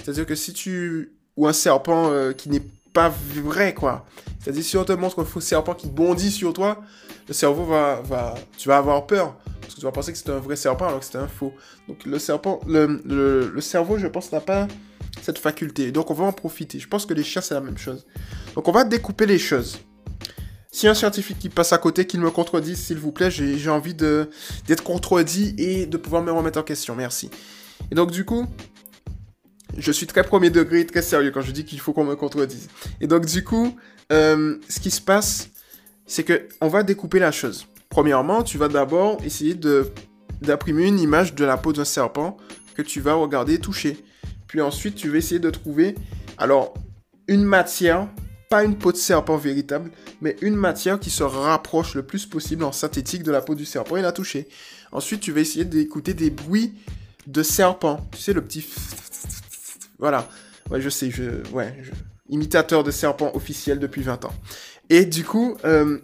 [0.02, 1.14] C'est-à-dire que si tu...
[1.36, 2.62] Ou un serpent euh, qui n'est
[2.94, 4.06] pas vrai, quoi.
[4.40, 6.84] C'est-à-dire si on te montre un faux serpent qui bondit sur toi,
[7.28, 8.02] le cerveau va...
[8.02, 8.36] va...
[8.58, 9.36] Tu vas avoir peur.
[9.62, 11.54] Parce que tu vas penser que c'est un vrai serpent alors que c'est un faux.
[11.88, 12.60] Donc le serpent...
[12.68, 14.68] Le cerveau, je pense, n'a pas
[15.22, 15.92] cette faculté.
[15.92, 16.80] Donc on va en profiter.
[16.80, 18.06] Je pense que les chiens, c'est la même chose.
[18.54, 19.80] Donc on va découper les choses.
[20.74, 23.94] Si un scientifique qui passe à côté, qu'il me contredise, s'il vous plaît, j'ai envie
[23.94, 26.96] d'être contredit et de pouvoir me remettre en question.
[26.96, 27.30] Merci.
[27.92, 28.48] Et donc, du coup,
[29.78, 32.70] je suis très premier degré, très sérieux quand je dis qu'il faut qu'on me contredise.
[33.02, 33.78] Et donc, du coup,
[34.12, 35.52] euh, ce qui se passe,
[36.08, 37.68] c'est que on va découper la chose.
[37.90, 39.56] Premièrement, tu vas d'abord essayer
[40.42, 42.36] d'imprimer une image de la peau d'un serpent
[42.74, 44.04] que tu vas regarder toucher.
[44.48, 45.94] Puis ensuite, tu vas essayer de trouver,
[46.40, 46.74] alors,
[47.28, 48.08] une matière
[48.50, 52.64] pas une peau de serpent véritable, mais une matière qui se rapproche le plus possible
[52.64, 54.48] en synthétique de la peau du serpent et la toucher.
[54.92, 56.74] Ensuite, tu vas essayer d'écouter des bruits
[57.28, 58.08] de serpent.
[58.12, 58.66] Tu sais, le petit...
[59.98, 60.28] Voilà.
[60.70, 61.46] Ouais, je sais, je...
[61.52, 61.76] Ouais,
[62.30, 64.34] imitateur de serpent officiel depuis 20 ans.
[64.90, 66.00] Et du coup, euh,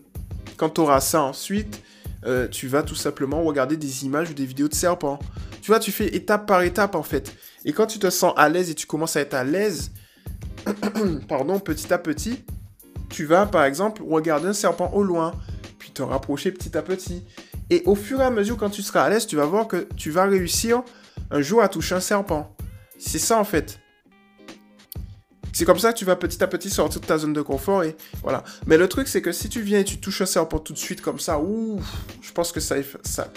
[0.58, 1.82] quand tu auras ça ensuite,
[2.26, 5.20] euh, tu vas tout simplement regarder des images ou des vidéos de serpents.
[5.62, 7.34] Tu vois, tu fais étape par étape en fait.
[7.66, 9.92] Et quand tu te sens à l'aise et tu commences à être à l'aise,
[11.28, 12.44] pardon, petit à petit,
[13.10, 15.34] tu vas par exemple regarder un serpent au loin,
[15.78, 17.24] puis te rapprocher petit à petit.
[17.70, 19.88] Et au fur et à mesure, quand tu seras à l'aise, tu vas voir que
[19.96, 20.84] tu vas réussir
[21.32, 22.56] un jour à toucher un serpent.
[22.98, 23.80] C'est ça en fait.
[25.54, 27.84] C'est comme ça que tu vas petit à petit sortir de ta zone de confort
[27.84, 28.44] et voilà.
[28.66, 30.78] Mais le truc, c'est que si tu viens et tu touches un serpent tout de
[30.78, 31.84] suite comme ça, ouf,
[32.22, 33.28] je pense que ça, ça,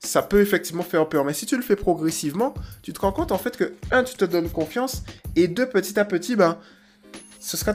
[0.00, 1.24] ça peut effectivement faire peur.
[1.24, 4.14] Mais si tu le fais progressivement, tu te rends compte en fait que, un, tu
[4.14, 5.04] te donnes confiance,
[5.36, 6.58] et deux, petit à petit, ben,
[7.40, 7.74] ce sera,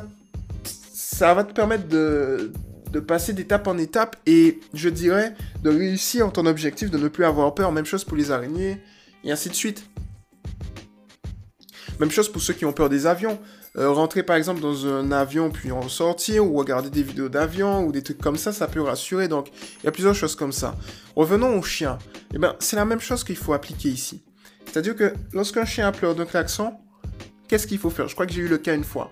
[0.64, 2.54] ça va te permettre de,
[2.92, 7.26] de passer d'étape en étape et je dirais de réussir ton objectif, de ne plus
[7.26, 7.72] avoir peur.
[7.74, 8.82] Même chose pour les araignées
[9.24, 9.84] et ainsi de suite.
[12.00, 13.40] Même chose pour ceux qui ont peur des avions.
[13.78, 17.86] Euh, rentrer par exemple dans un avion puis en sortir ou regarder des vidéos d'avion
[17.86, 19.28] ou des trucs comme ça, ça peut rassurer.
[19.28, 19.50] Donc
[19.82, 20.76] il y a plusieurs choses comme ça.
[21.16, 21.98] Revenons au chien.
[22.34, 24.24] Eh ben, c'est la même chose qu'il faut appliquer ici.
[24.66, 26.74] C'est-à-dire que lorsqu'un chien a peur d'un klaxon,
[27.48, 28.08] qu'est-ce qu'il faut faire?
[28.08, 29.12] Je crois que j'ai eu le cas une fois.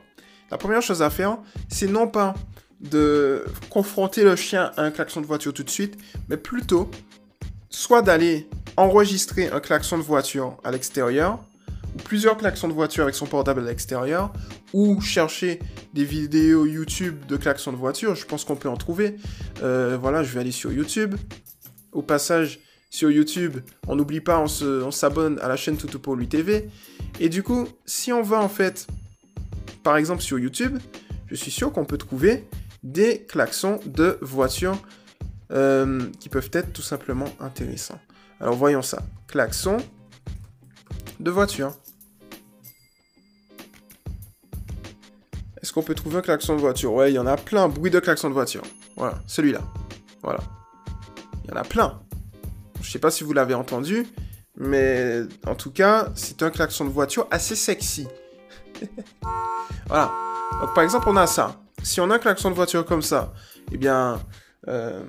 [0.54, 2.36] La première chose à faire, c'est non pas
[2.80, 5.98] de confronter le chien à un klaxon de voiture tout de suite,
[6.30, 6.92] mais plutôt
[7.72, 11.44] soit d'aller enregistrer un klaxon de voiture à l'extérieur,
[11.96, 14.32] ou plusieurs klaxons de voiture avec son portable à l'extérieur,
[14.74, 15.58] ou chercher
[15.96, 19.16] des vidéos YouTube de klaxons de voiture, je pense qu'on peut en trouver.
[19.63, 21.16] Euh, voilà, je vais aller sur YouTube.
[21.94, 22.60] Au passage,
[22.92, 26.70] sur YouTube, on n'oublie pas, on s'abonne à la chaîne Toutou pour lui TV.
[27.20, 28.86] Et du coup, si on va en fait,
[29.84, 30.80] par exemple sur YouTube,
[31.28, 32.48] je suis sûr qu'on peut trouver
[32.84, 34.78] des klaxons de voiture
[35.52, 38.00] euh, qui peuvent être tout simplement intéressants.
[38.39, 39.04] Alors voyons ça.
[39.28, 39.78] Klaxon
[41.19, 41.74] de voiture.
[45.62, 46.93] Est-ce qu'on peut trouver un klaxon de voiture?
[46.93, 47.69] Ouais, il y en a plein.
[47.69, 48.63] Bruit de klaxon de voiture.
[48.98, 49.62] Voilà, celui-là.
[50.22, 50.41] Voilà.
[51.43, 52.02] Il y en a plein.
[52.82, 54.06] Je sais pas si vous l'avez entendu,
[54.58, 58.08] mais en tout cas, c'est un klaxon de voiture assez sexy.
[59.88, 60.12] voilà.
[60.62, 61.60] Donc par exemple, on a ça.
[61.84, 63.34] Si on a un klaxon de voiture comme ça,
[63.72, 64.19] eh bien,
[64.67, 65.04] euh,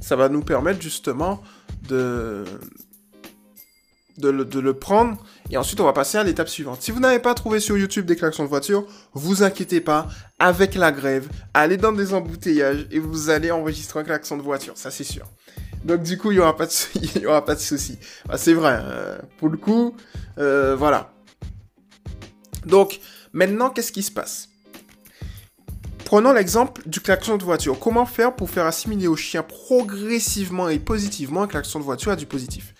[0.00, 1.42] ça va nous permettre justement
[1.88, 2.44] de,
[4.18, 5.18] de le, prendre
[5.50, 6.82] et ensuite on va passer à l'étape suivante.
[6.82, 10.74] Si vous n'avez pas trouvé sur YouTube des klaxons de voiture, vous inquiétez pas, avec
[10.74, 14.90] la grève, allez dans des embouteillages et vous allez enregistrer un klaxon de voiture, ça
[14.90, 15.26] c'est sûr.
[15.84, 19.18] Donc du coup, il n'y aura pas de, il de c'est vrai, hein.
[19.38, 19.94] pour le coup,
[20.38, 21.12] euh, voilà.
[22.66, 23.00] Donc
[23.32, 24.48] maintenant, qu'est-ce qui se passe?
[26.04, 27.78] Prenons l'exemple du klaxon de voiture.
[27.78, 32.16] Comment faire pour faire assimiler au chien progressivement et positivement un klaxon de voiture à
[32.16, 32.74] du positif?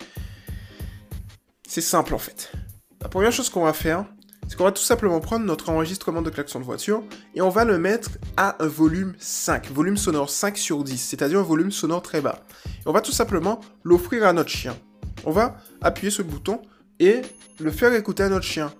[1.65, 2.51] C'est simple en fait.
[2.99, 4.05] La première chose qu'on va faire,
[4.49, 7.63] c'est qu'on va tout simplement prendre notre enregistrement de klaxon de voiture et on va
[7.63, 12.01] le mettre à un volume 5, volume sonore 5 sur 10, c'est-à-dire un volume sonore
[12.01, 12.43] très bas.
[12.65, 14.75] Et on va tout simplement l'offrir à notre chien.
[15.23, 16.61] On va appuyer le bouton
[16.99, 17.21] et
[17.61, 18.73] le faire écouter à notre chien.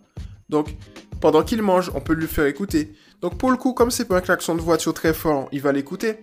[0.51, 0.75] Donc,
[1.21, 2.93] pendant qu'il mange, on peut lui faire écouter.
[3.21, 5.71] Donc pour le coup, comme c'est pas un klaxon de voiture très fort, il va
[5.71, 6.17] l'écouter.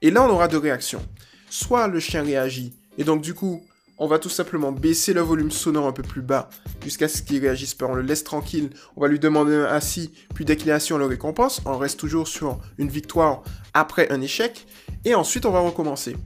[0.00, 1.02] Et là, on aura deux réactions.
[1.50, 3.62] Soit le chien réagit, et donc du coup,
[3.96, 6.48] on va tout simplement baisser le volume sonore un peu plus bas
[6.82, 7.86] jusqu'à ce qu'il réagisse pas.
[7.86, 8.70] On le laisse tranquille.
[8.96, 11.62] On va lui demander un assis, puis dès qu'il est assis, on le récompense.
[11.64, 14.66] On reste toujours sur une victoire après un échec.
[15.04, 16.16] Et ensuite, on va recommencer.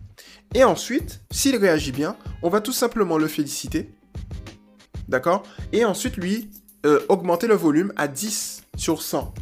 [0.54, 3.90] Et ensuite, s'il réagit bien, on va tout simplement le féliciter.
[5.08, 5.42] D'accord?
[5.72, 6.50] Et ensuite, lui,
[6.86, 9.34] euh, augmenter le volume à 10 sur 100.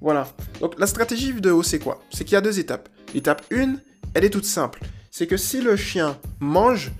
[0.00, 0.28] Voilà.
[0.60, 2.00] Donc la stratégie vidéo, c'est quoi?
[2.10, 2.88] C'est qu'il y a deux étapes.
[3.14, 3.76] L'étape 1,
[4.14, 4.80] elle est toute simple.
[5.10, 6.92] C'est que si le chien mange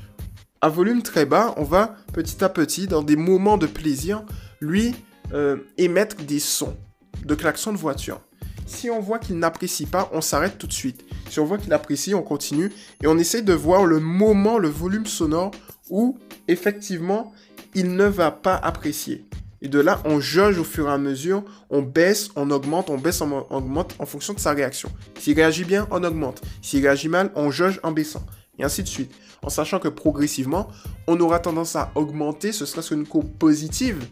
[0.60, 4.24] à volume très bas, on va petit à petit, dans des moments de plaisir,
[4.60, 4.94] lui
[5.32, 6.76] euh, émettre des sons
[7.24, 8.20] de klaxon de voiture.
[8.66, 11.04] Si on voit qu'il n'apprécie pas, on s'arrête tout de suite.
[11.28, 14.68] Si on voit qu'il apprécie, on continue et on essaie de voir le moment, le
[14.68, 15.50] volume sonore
[15.90, 17.32] où effectivement
[17.74, 19.26] il ne va pas apprécier.
[19.64, 22.98] Et de là, on jauge au fur et à mesure, on baisse, on augmente, on
[22.98, 24.90] baisse, on augmente en fonction de sa réaction.
[25.18, 26.42] S'il réagit bien, on augmente.
[26.60, 28.26] S'il réagit mal, on jauge en baissant.
[28.58, 29.10] Et ainsi de suite.
[29.42, 30.68] En sachant que progressivement,
[31.06, 34.06] on aura tendance à augmenter, ce sera sur une courbe positive.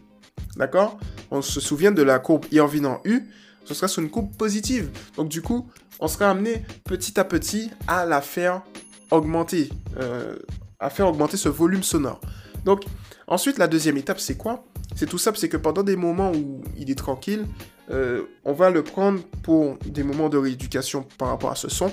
[0.57, 0.97] D'accord?
[1.29, 3.21] On se souvient de la courbe Irvine en U,
[3.63, 4.89] ce sera sur une courbe positive.
[5.17, 8.63] Donc du coup, on sera amené petit à petit à la faire
[9.11, 10.35] augmenter, euh,
[10.79, 12.19] à faire augmenter ce volume sonore.
[12.65, 12.85] Donc
[13.27, 14.65] ensuite, la deuxième étape, c'est quoi?
[14.95, 17.45] C'est tout simple, c'est que pendant des moments où il est tranquille,
[17.91, 21.91] euh, on va le prendre pour des moments de rééducation par rapport à ce son.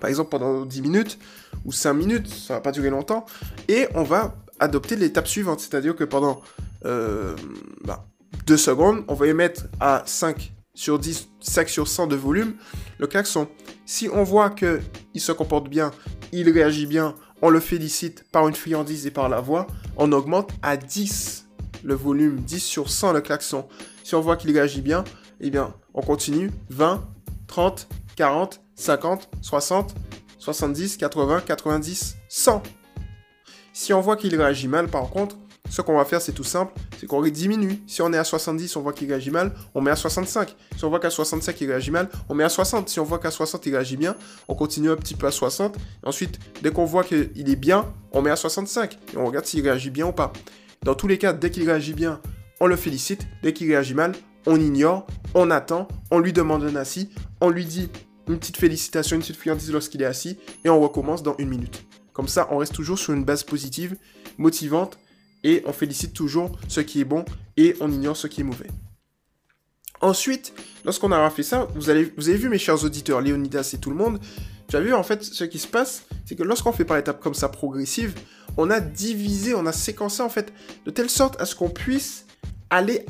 [0.00, 1.18] Par exemple, pendant 10 minutes
[1.64, 3.24] ou 5 minutes, ça va pas durer longtemps.
[3.68, 6.40] Et on va adopter l'étape suivante, c'est-à-dire que pendant 2
[6.86, 7.36] euh,
[7.84, 8.06] bah,
[8.56, 12.54] secondes, on va émettre à 5 sur 10, 5 sur 100 de volume
[12.98, 13.48] le klaxon.
[13.86, 14.80] Si on voit qu'il
[15.16, 15.90] se comporte bien,
[16.32, 20.50] il réagit bien, on le félicite par une friandise et par la voix, on augmente
[20.62, 21.46] à 10
[21.84, 23.66] le volume 10 sur 100 le klaxon.
[24.02, 25.04] Si on voit qu'il réagit bien,
[25.40, 27.06] eh bien, on continue 20,
[27.46, 29.94] 30, 40, 50, 60,
[30.38, 32.62] 70, 80, 90, 100.
[33.72, 35.36] Si on voit qu'il réagit mal, par contre,
[35.68, 37.82] ce qu'on va faire, c'est tout simple, c'est qu'on diminue.
[37.86, 40.54] Si on est à 70, on voit qu'il réagit mal, on met à 65.
[40.76, 42.88] Si on voit qu'à 65, il réagit mal, on met à 60.
[42.88, 44.16] Si on voit qu'à 60, il réagit bien,
[44.48, 45.76] on continue un petit peu à 60.
[46.04, 48.98] ensuite, dès qu'on voit qu'il est bien, on met à 65.
[49.14, 50.32] Et on regarde s'il réagit bien ou pas.
[50.82, 52.20] Dans tous les cas, dès qu'il réagit bien,
[52.60, 53.26] on le félicite.
[53.42, 54.12] Dès qu'il réagit mal,
[54.46, 57.90] on ignore, on attend, on lui demande un assis, on lui dit
[58.28, 61.84] une petite félicitation, une petite friandise lorsqu'il est assis, et on recommence dans une minute.
[62.12, 63.96] Comme ça, on reste toujours sur une base positive,
[64.38, 64.98] motivante,
[65.44, 67.24] et on félicite toujours ce qui est bon,
[67.56, 68.68] et on ignore ce qui est mauvais.
[70.00, 70.52] Ensuite,
[70.84, 74.20] lorsqu'on aura fait ça, vous, avez vu mes chers auditeurs, Léonidas et tout le monde,
[74.68, 77.34] tu vu en fait ce qui se passe, c'est que lorsqu'on fait par étapes comme
[77.34, 78.14] ça progressive,
[78.56, 80.52] on a divisé, on a séquencé en fait
[80.84, 82.26] de telle sorte à ce qu'on puisse
[82.68, 83.06] aller,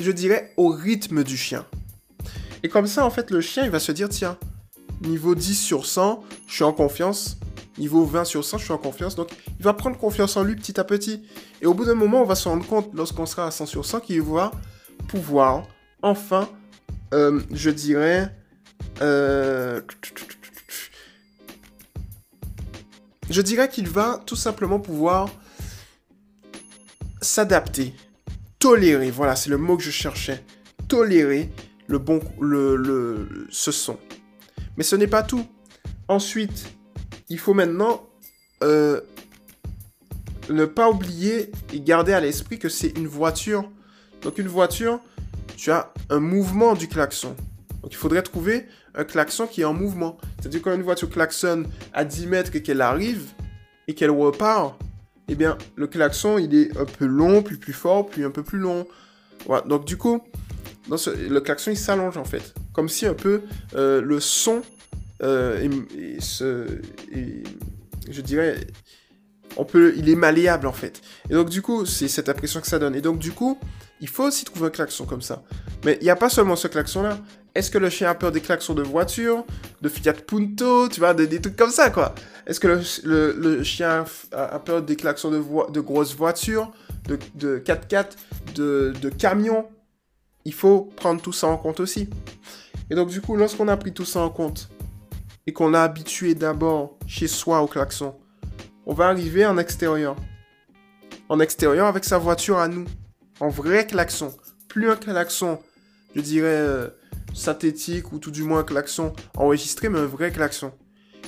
[0.00, 1.66] je dirais, au rythme du chien.
[2.62, 4.38] Et comme ça, en fait, le chien, il va se dire, tiens,
[5.02, 7.38] niveau 10 sur 100, je suis en confiance.
[7.78, 9.14] Niveau 20 sur 100, je suis en confiance.
[9.16, 11.22] Donc, il va prendre confiance en lui petit à petit.
[11.60, 13.84] Et au bout d'un moment, on va se rendre compte, lorsqu'on sera à 100 sur
[13.84, 14.50] 100, qu'il va
[15.08, 15.64] pouvoir,
[16.02, 16.48] enfin,
[17.14, 18.34] euh, je dirais...
[19.02, 19.80] Euh,
[23.28, 25.28] je dirais qu'il va tout simplement pouvoir
[27.20, 27.94] s'adapter,
[28.58, 30.44] tolérer, voilà, c'est le mot que je cherchais,
[30.88, 31.50] tolérer
[31.88, 33.98] le bon, le, ce son.
[34.76, 35.46] Mais ce n'est pas tout.
[36.08, 36.75] Ensuite,
[37.28, 38.08] il faut maintenant
[38.62, 39.00] euh,
[40.48, 43.70] ne pas oublier et garder à l'esprit que c'est une voiture.
[44.22, 45.00] Donc une voiture,
[45.56, 47.34] tu as un mouvement du klaxon.
[47.82, 50.18] Donc il faudrait trouver un klaxon qui est en mouvement.
[50.38, 53.30] C'est-à-dire quand une voiture klaxonne à 10 mètres et qu'elle arrive
[53.88, 54.78] et qu'elle repart,
[55.28, 58.42] eh bien le klaxon il est un peu long, puis plus fort, puis un peu
[58.42, 58.86] plus long.
[59.46, 59.66] Voilà.
[59.66, 60.22] Donc du coup,
[60.88, 62.54] le klaxon il s'allonge en fait.
[62.72, 63.42] Comme si un peu
[63.74, 64.62] euh, le son,
[65.22, 65.68] euh,
[68.08, 68.58] je dirais,
[69.56, 71.00] on peut, il est malléable en fait.
[71.30, 72.94] Et donc du coup, c'est cette impression que ça donne.
[72.94, 73.58] Et donc du coup,
[74.00, 75.42] il faut aussi trouver un klaxon comme ça.
[75.84, 77.18] Mais il n'y a pas seulement ce klaxon-là.
[77.54, 79.46] Est-ce que le chien a peur des klaxons de voiture,
[79.80, 82.14] de Fiat Punto, tu vois, des, trucs comme ça, quoi?
[82.46, 86.70] Est-ce que le, chien a peur des klaxons de, de grosses voitures,
[87.08, 88.06] de, de 4x4,
[88.54, 89.66] de, de camions?
[90.44, 92.10] Il faut prendre tout ça en compte aussi.
[92.90, 94.68] Et donc du coup, lorsqu'on a pris tout ça en compte
[95.46, 98.14] et qu'on a habitué d'abord chez soi au klaxon,
[98.86, 100.16] on va arriver en extérieur.
[101.28, 102.84] En extérieur avec sa voiture à nous.
[103.40, 104.34] En vrai klaxon.
[104.68, 105.58] Plus un klaxon,
[106.14, 106.88] je dirais, euh,
[107.34, 110.72] synthétique ou tout du moins un klaxon enregistré, mais un vrai klaxon.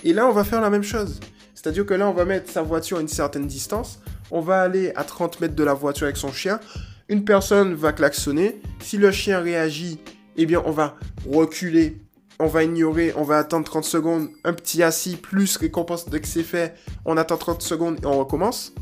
[0.05, 1.21] Et là, on va faire la même chose.
[1.55, 4.01] C'est-à-dire que là, on va mettre sa voiture à une certaine distance.
[4.31, 6.61] On va aller à 30 mètres de la voiture avec son chien
[7.09, 8.61] une personne va klaxonner.
[8.81, 9.99] Si le chien réagit,
[10.37, 10.97] eh bien, on va
[11.31, 11.97] reculer,
[12.39, 16.29] on va ignorer, on va attendre 30 secondes, un petit assis plus récompense dès que
[16.29, 16.75] c'est fait,
[17.05, 18.73] on attend 30 secondes et on recommence.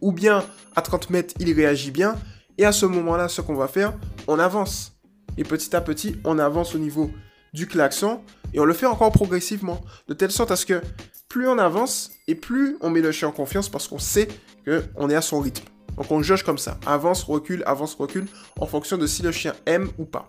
[0.00, 0.44] Ou bien,
[0.76, 2.16] à 30 mètres, il réagit bien,
[2.58, 3.94] et à ce moment-là, ce qu'on va faire,
[4.26, 4.92] on avance.
[5.36, 7.10] Et petit à petit, on avance au niveau
[7.52, 8.20] du klaxon,
[8.52, 10.82] et on le fait encore progressivement, de telle sorte à ce que
[11.28, 14.28] plus on avance, et plus on met le chien en confiance parce qu'on sait
[14.64, 15.64] qu'on est à son rythme.
[15.96, 16.78] Donc on juge comme ça.
[16.86, 18.26] Avance, recule, avance, recule,
[18.58, 20.28] en fonction de si le chien aime ou pas.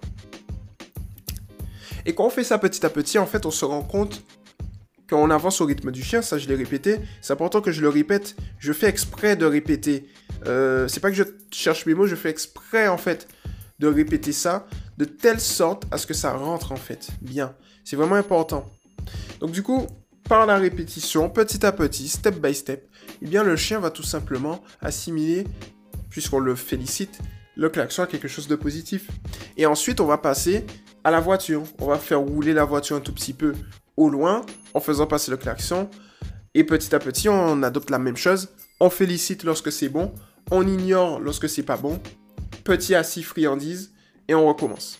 [2.06, 4.24] Et quand on fait ça petit à petit, en fait, on se rend compte
[5.10, 7.90] qu'on avance au rythme du chien, ça je l'ai répété, c'est important que je le
[7.90, 10.08] répète, je fais exprès de répéter.
[10.48, 13.28] Euh, c'est pas que je cherche mes mots, je fais exprès en fait
[13.80, 17.54] de répéter ça de telle sorte à ce que ça rentre en fait bien.
[17.84, 18.72] C'est vraiment important.
[19.42, 19.86] Donc du coup,
[20.30, 22.88] par la répétition, petit à petit, step by step,
[23.22, 25.46] eh bien le chien va tout simplement assimiler,
[26.10, 27.20] puisqu'on le félicite,
[27.58, 29.08] le klaxon à quelque chose de positif.
[29.58, 30.66] Et ensuite, on va passer
[31.04, 31.64] à la voiture.
[31.80, 33.54] On va faire rouler la voiture un tout petit peu
[33.98, 35.90] au loin en faisant passer le klaxon.
[36.54, 38.50] Et petit à petit, on adopte la même chose.
[38.80, 40.12] On félicite lorsque c'est bon,
[40.50, 42.00] on ignore lorsque c'est pas bon.
[42.64, 43.94] Petit assis friandise
[44.28, 45.00] et on recommence.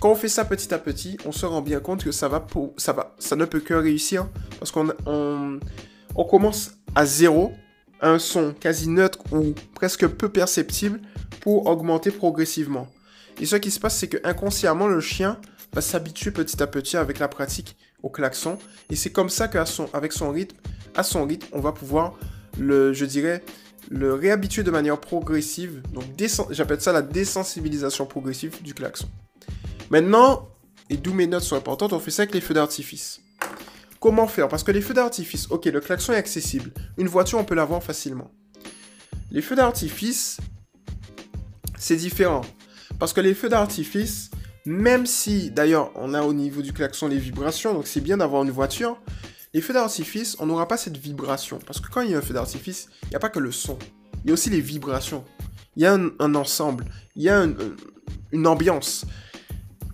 [0.00, 2.40] Quand on fait ça petit à petit, on se rend bien compte que ça va,
[2.40, 4.26] pour, ça va, ça ne peut que réussir
[4.58, 7.52] parce qu'on on, commence à zéro,
[8.00, 11.00] un son quasi neutre ou presque peu perceptible
[11.40, 12.88] pour augmenter progressivement.
[13.42, 15.36] Et ce qui se passe, c'est que inconsciemment, le chien
[15.72, 18.56] va s'habituer petit à petit avec la pratique au klaxon.
[18.88, 20.56] Et c'est comme ça qu'avec son, rythme,
[20.94, 22.14] à son rythme, on va pouvoir
[22.56, 23.42] le, je dirais,
[23.90, 25.82] le réhabituer de manière progressive.
[25.92, 26.04] Donc,
[26.50, 29.08] j'appelle ça la désensibilisation progressive du klaxon.
[29.90, 30.48] Maintenant,
[30.88, 33.22] et d'où mes notes sont importantes, on fait ça avec les feux d'artifice.
[33.98, 34.46] Comment faire?
[34.46, 36.70] Parce que les feux d'artifice, ok, le klaxon est accessible.
[36.96, 38.30] Une voiture, on peut l'avoir facilement.
[39.32, 40.36] Les feux d'artifice,
[41.76, 42.42] c'est différent.
[43.02, 44.30] Parce que les feux d'artifice,
[44.64, 48.44] même si, d'ailleurs, on a au niveau du klaxon les vibrations, donc c'est bien d'avoir
[48.44, 48.96] une voiture,
[49.52, 51.58] les feux d'artifice, on n'aura pas cette vibration.
[51.66, 53.50] Parce que quand il y a un feu d'artifice, il n'y a pas que le
[53.50, 53.76] son.
[54.22, 55.24] Il y a aussi les vibrations.
[55.74, 56.84] Il y a un, ensemble.
[57.16, 57.44] Il y a
[58.30, 59.04] une ambiance.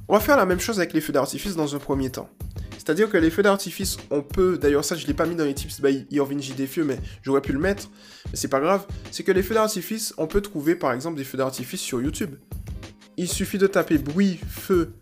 [0.06, 2.28] On va faire la même chose avec les feux d'artifice dans un premier temps.
[2.76, 5.54] C'est-à-dire que les feux d'artifice, on peut, d'ailleurs ça je l'ai pas mis dans les
[5.54, 6.52] tips by Irving J.
[6.52, 7.90] Defieux, mais j'aurais pu le mettre,
[8.26, 11.24] mais c'est pas grave, c'est que les feux d'artifice, on peut trouver par exemple des
[11.24, 12.34] feux d'artifice sur YouTube.
[13.18, 14.94] Il suffit de taper bruit feu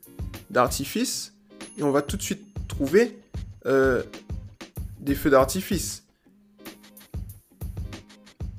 [0.48, 1.34] d'artifice,
[1.76, 3.18] et on va tout de suite trouver
[3.66, 4.02] euh,
[4.98, 6.02] des feux d'artifice.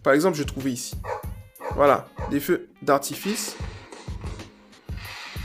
[0.03, 0.93] Par exemple, je trouvais ici.
[1.73, 3.55] Voilà, des feux d'artifice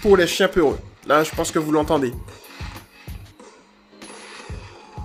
[0.02, 0.78] pour les chiens peureux.
[1.06, 2.12] Là, je pense que vous l'entendez.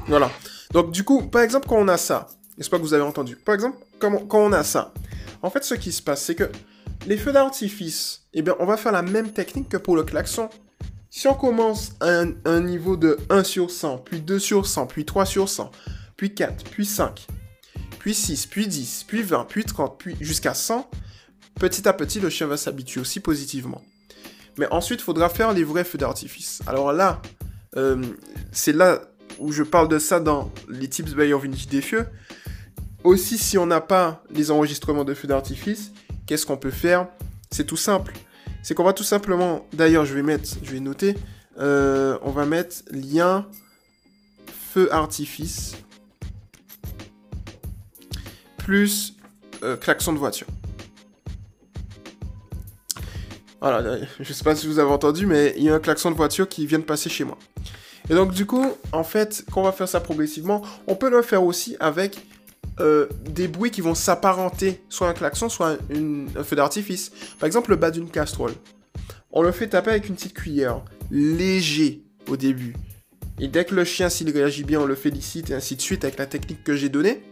[0.08, 0.30] Voilà.
[0.72, 2.28] Donc, du coup, par exemple, quand on a ça,
[2.58, 3.38] j'espère que vous avez entendu?
[3.38, 4.94] Par exemple, quand on a ça,
[5.42, 6.52] en fait, ce qui se passe, c'est que
[7.08, 10.50] les feux d'artifice, eh bien, on va faire la même technique que pour le klaxon.
[11.10, 15.06] Si on commence à un, niveau de 1 sur 100, puis 2 sur 100, puis
[15.06, 15.72] 3 sur 100,
[16.18, 17.26] puis 4, puis 5,
[17.98, 20.90] puis 6, puis 10, puis 20, puis 30, puis jusqu'à 100,
[21.56, 23.82] petit à petit, le chien va s'habituer aussi positivement.
[24.58, 26.62] Mais ensuite, il faudra faire les vrais feux d'artifice.
[26.68, 27.22] Alors là,
[27.78, 28.04] euh,
[28.52, 29.00] c'est là
[29.40, 32.06] où je parle de ça dans les tips by Vintage des Fieux.
[33.06, 35.94] Aussi, si on n'a pas les enregistrements de feux d'artifice,
[36.28, 37.08] qu'est-ce qu'on peut faire
[37.50, 38.14] C'est tout simple
[38.68, 41.16] c'est qu'on va tout simplement, d'ailleurs je vais mettre, je vais noter,
[41.58, 43.48] euh, on va mettre lien
[44.74, 45.78] feu artifice
[48.58, 49.16] plus
[49.64, 50.48] euh, klaxon de voiture.
[53.62, 56.18] Voilà, je sais pas si vous avez entendu, mais il y a un klaxon de
[56.18, 57.38] voiture qui vient de passer chez moi.
[58.10, 61.22] Et donc du coup, en fait, quand on va faire ça progressivement, on peut le
[61.22, 62.20] faire aussi avec
[62.80, 67.12] euh, des bruits qui vont s'apparenter, soit un klaxon, soit un, feu d'artifice.
[67.40, 68.54] Par exemple, le bas d'une casserole.
[69.32, 72.76] On le fait taper avec une petite cuillère, léger au début.
[73.40, 76.04] Et dès que le chien, s'il réagit bien, on le félicite et ainsi de suite
[76.04, 77.24] avec la technique que j'ai donnée.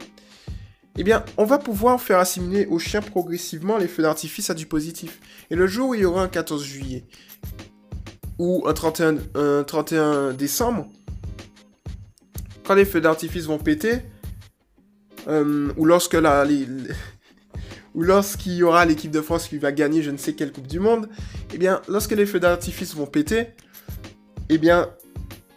[0.97, 4.65] Eh bien, on va pouvoir faire assimiler au chien progressivement les feux d'artifice à du
[4.65, 5.19] positif.
[5.51, 7.05] Et le jour où il y aura un 14 juillet
[8.39, 10.87] ou un 31, un 31 décembre,
[12.65, 14.01] quand les feux d'artifice vont péter,
[15.27, 16.45] euh, ou lorsque la,
[17.93, 20.67] ou lorsqu'il y aura l'équipe de France qui va gagner je ne sais quelle Coupe
[20.67, 21.09] du Monde,
[21.53, 23.47] eh bien, lorsque les feux d'artifice vont péter,
[24.49, 24.89] eh bien,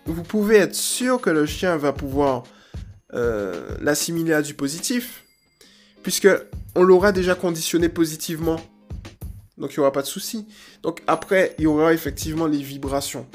[0.07, 2.45] vous pouvez être sûr que le chien va pouvoir
[3.15, 5.25] euh, l'assimiler à du positif,
[6.03, 6.29] puisque
[6.75, 8.61] on l'aura déjà conditionné positivement.
[9.59, 10.47] Donc il n'y aura pas de souci.
[10.83, 13.27] Donc après, il y aura effectivement les vibrations.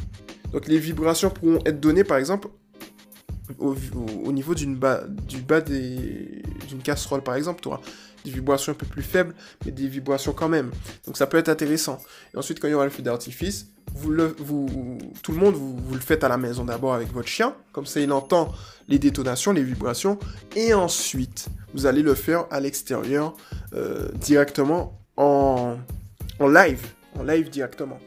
[0.51, 2.47] Donc les vibrations pourront être données par exemple
[3.59, 7.81] au, niveau d'une bas, du bas d'une casserole, par exemple, tu auras
[8.23, 9.35] des vibrations un peu plus faibles,
[9.65, 10.71] mais des vibrations quand même.
[11.05, 11.97] Donc ça peut être intéressant.
[12.33, 14.35] Et ensuite, quand il y aura le feu d'artifice, vous le,
[15.21, 17.85] tout le monde, vous, vous le faites à la maison d'abord avec votre chien, comme
[17.85, 18.51] ça il entend
[18.87, 20.17] les détonations, les vibrations,
[20.55, 23.35] et ensuite, vous allez le faire à l'extérieur,
[23.73, 25.77] euh, directement en,
[26.39, 26.81] en live,
[27.19, 27.99] en live directement.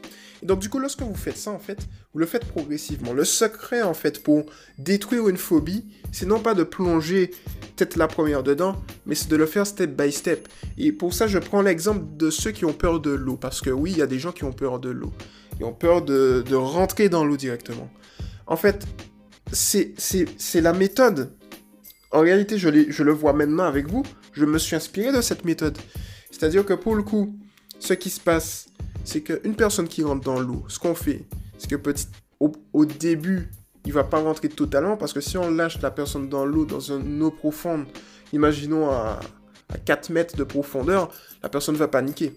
[0.43, 1.79] Donc du coup, lorsque vous faites ça, en fait,
[2.13, 3.13] vous le faites progressivement.
[3.13, 4.45] Le secret, en fait, pour
[4.77, 7.31] détruire une phobie, c'est non pas de plonger
[7.75, 8.75] tête la première dedans,
[9.05, 10.47] mais c'est de le faire step by step.
[10.77, 13.37] Et pour ça, je prends l'exemple de ceux qui ont peur de l'eau.
[13.37, 15.11] Parce que oui, il y a des gens qui ont peur de l'eau.
[15.59, 17.89] Ils ont peur de, rentrer dans l'eau directement.
[18.45, 18.85] En fait,
[19.51, 21.33] c'est la méthode.
[22.11, 24.03] En réalité, je le vois maintenant avec vous.
[24.33, 25.77] Je me suis inspiré de cette méthode.
[26.29, 27.35] C'est-à-dire que pour le coup,
[27.79, 28.67] ce qui se passe,
[29.07, 31.23] c'est qu'une personne qui rentre dans l'eau, ce qu'on fait,
[31.57, 32.07] c'est que petit,
[32.41, 33.49] au, début,
[33.85, 36.81] il va pas rentrer totalement parce que si on lâche la personne dans l'eau, dans
[36.81, 37.85] une eau profonde,
[38.33, 39.21] imaginons à,
[39.85, 41.09] 4 mètres de profondeur,
[41.41, 42.33] la personne va paniquer.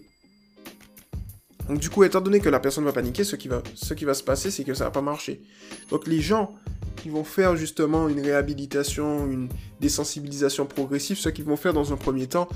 [1.67, 4.05] Donc du coup, étant donné que la personne va paniquer, ce qui va, ce qui
[4.05, 5.41] va se passer, c'est que ça va pas marcher.
[5.89, 6.55] Donc les gens
[6.95, 9.49] qui vont faire justement une réhabilitation, une
[9.81, 12.47] désensibilisation progressive, ce qu'ils vont faire dans un premier temps,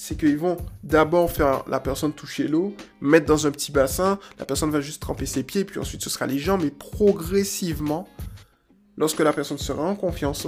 [0.00, 4.44] c'est qu'ils vont d'abord faire la personne toucher l'eau, mettre dans un petit bassin, la
[4.44, 8.08] personne va juste tremper ses pieds, puis ensuite ce sera les jambes, mais progressivement,
[8.96, 10.46] lorsque la personne sera en confiance,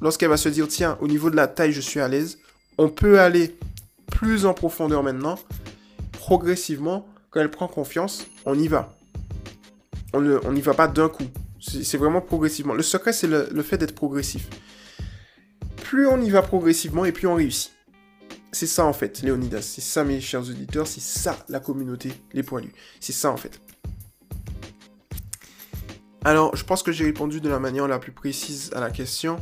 [0.00, 2.38] lorsqu'elle va se dire, tiens, au niveau de la taille, je suis à l'aise,
[2.78, 3.58] on peut aller
[4.12, 5.40] plus en profondeur maintenant,
[6.12, 8.96] progressivement, quand elle prend confiance, on y va.
[10.12, 11.24] On n'y va pas d'un coup.
[11.58, 12.74] C'est vraiment progressivement.
[12.74, 14.48] Le secret, c'est le fait d'être progressif.
[15.82, 17.73] Plus on y va progressivement et plus on réussit.
[18.54, 19.62] C'est ça en fait, Léonidas.
[19.62, 20.86] C'est ça, mes chers auditeurs.
[20.86, 22.72] C'est ça, la communauté, les poilus.
[23.00, 23.60] C'est ça en fait.
[26.24, 29.36] Alors, je pense que j'ai répondu de la manière la plus précise à la question.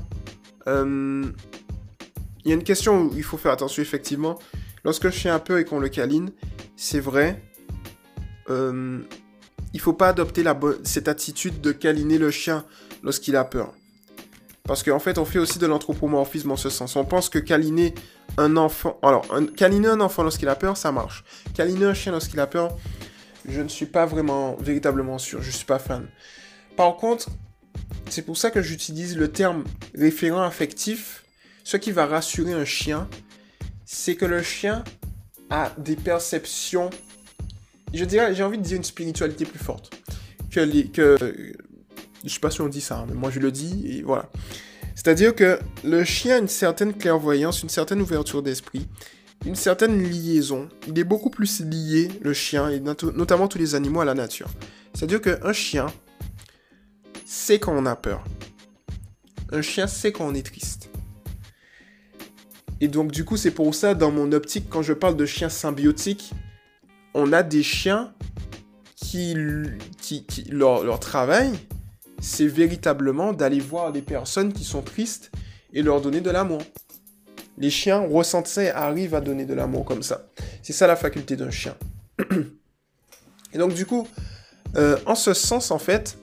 [0.67, 1.23] Euh,
[2.45, 4.39] il y a une question où il faut faire attention, effectivement.
[4.83, 6.31] Lorsque le chien a peur et qu'on le câline,
[6.75, 7.41] c'est vrai.
[8.49, 8.99] Euh,
[9.75, 10.43] il faut pas adopter
[10.85, 12.65] cette attitude de câliner le chien
[13.03, 13.75] lorsqu'il a peur.
[14.65, 16.95] Parce qu'en fait, on fait aussi de l'anthropomorphisme en ce sens.
[16.97, 17.95] On pense que câliner
[18.39, 18.99] un enfant.
[19.03, 21.25] Alors, un, câliner un enfant lorsqu'il a peur, ça marche.
[21.55, 22.77] Câliner un chien lorsqu'il a peur,
[23.49, 25.43] je ne suis pas vraiment, véritablement sûr.
[25.43, 26.09] Je ne suis pas fan.
[26.77, 27.29] Par contre,
[28.09, 29.65] c'est pour ça que j'utilise le terme
[29.97, 31.25] référent affectif.
[31.65, 33.09] Ce qui va rassurer un chien,
[33.85, 34.85] c'est que le chien
[35.51, 36.91] a des perceptions,
[37.93, 39.91] je dirais, j'ai envie de dire une spiritualité plus forte
[40.51, 40.61] que
[42.25, 44.29] je sais pas si on dit ça, hein, mais moi je le dis et voilà.
[44.95, 48.87] C'est-à-dire que le chien a une certaine clairvoyance, une certaine ouverture d'esprit,
[49.47, 50.69] une certaine liaison.
[50.87, 54.49] Il est beaucoup plus lié, le chien, et notamment tous les animaux, à la nature.
[54.95, 55.87] C'est-à-dire qu'un chien
[57.25, 58.23] sait quand on a peur.
[59.51, 60.91] Un chien sait quand on est triste.
[62.81, 65.49] Et donc, du coup, c'est pour ça, dans mon optique, quand je parle de chiens
[65.49, 66.33] symbiotiques,
[67.15, 68.13] on a des chiens
[68.97, 69.37] qui,
[70.01, 71.53] qui, leur, leur travail,
[72.23, 75.33] c'est véritablement d'aller voir les personnes qui sont tristes
[75.75, 76.63] et leur donner de l'amour.
[77.59, 80.29] Les chiens ressentent ça et arrivent à donner de l'amour comme ça.
[80.63, 81.75] C'est ça la faculté d'un chien.
[83.53, 84.07] Et donc du coup,
[84.77, 86.17] euh, en ce sens, en fait,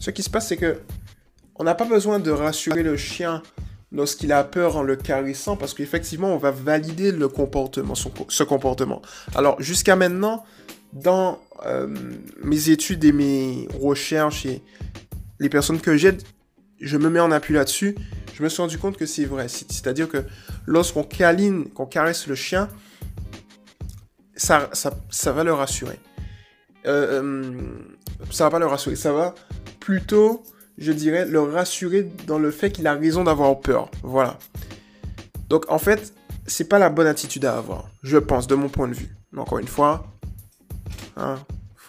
[0.00, 0.80] ce qui se passe, c'est que
[1.54, 3.42] on n'a pas besoin de rassurer le chien
[3.92, 9.02] lorsqu'il a peur en le caressant, parce qu'effectivement, on va valider le comportement, ce comportement.
[9.34, 10.44] Alors, jusqu'à maintenant,
[10.92, 11.86] dans euh,
[12.42, 14.62] mes études et mes recherches et
[15.40, 16.22] les personnes que j'aide,
[16.80, 17.96] je me mets en appui là-dessus,
[18.34, 19.48] je me suis rendu compte que c'est vrai.
[19.48, 20.24] C'est-à-dire que
[20.66, 22.68] lorsqu'on câline, qu'on caresse le chien,
[24.36, 25.98] ça, ça, va le rassurer.
[26.86, 27.60] Euh, euh,
[28.30, 29.34] ça va pas le rassurer, ça va
[29.80, 30.42] plutôt,
[30.78, 33.90] je dirais, le rassurer dans le fait qu'il a raison d'avoir peur.
[34.02, 34.38] Voilà.
[35.48, 36.14] Donc en fait,
[36.46, 39.14] c'est pas la bonne attitude à avoir, je pense, de mon point de vue.
[39.32, 40.06] Mais encore une fois,
[41.16, 41.38] hein,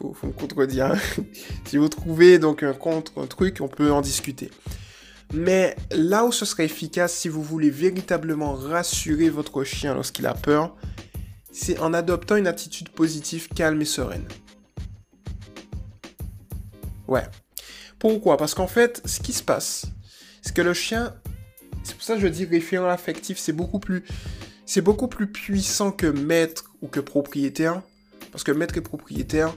[0.01, 0.87] faut, faut me contredire.
[0.87, 1.23] Hein.
[1.65, 4.49] si vous trouvez donc un contre, un truc, on peut en discuter.
[5.33, 10.33] Mais là où ce serait efficace, si vous voulez véritablement rassurer votre chien lorsqu'il a
[10.33, 10.75] peur,
[11.51, 14.27] c'est en adoptant une attitude positive, calme et sereine.
[17.07, 17.23] Ouais.
[17.99, 18.37] Pourquoi?
[18.37, 19.85] Parce qu'en fait, ce qui se passe,
[20.41, 21.13] c'est que le chien,
[21.83, 24.03] c'est pour ça que je dis référent affectif, c'est beaucoup plus,
[24.65, 27.81] c'est beaucoup plus puissant que maître ou que propriétaire.
[28.31, 29.53] Parce que maître et propriétaire,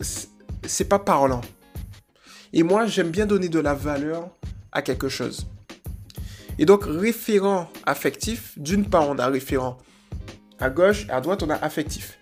[0.00, 1.40] c'est pas parlant.
[2.52, 4.30] Et moi, j'aime bien donner de la valeur
[4.72, 5.46] à quelque chose.
[6.58, 9.78] Et donc, référent affectif, d'une part, on a référent
[10.60, 12.18] à gauche à droite, on a affectif.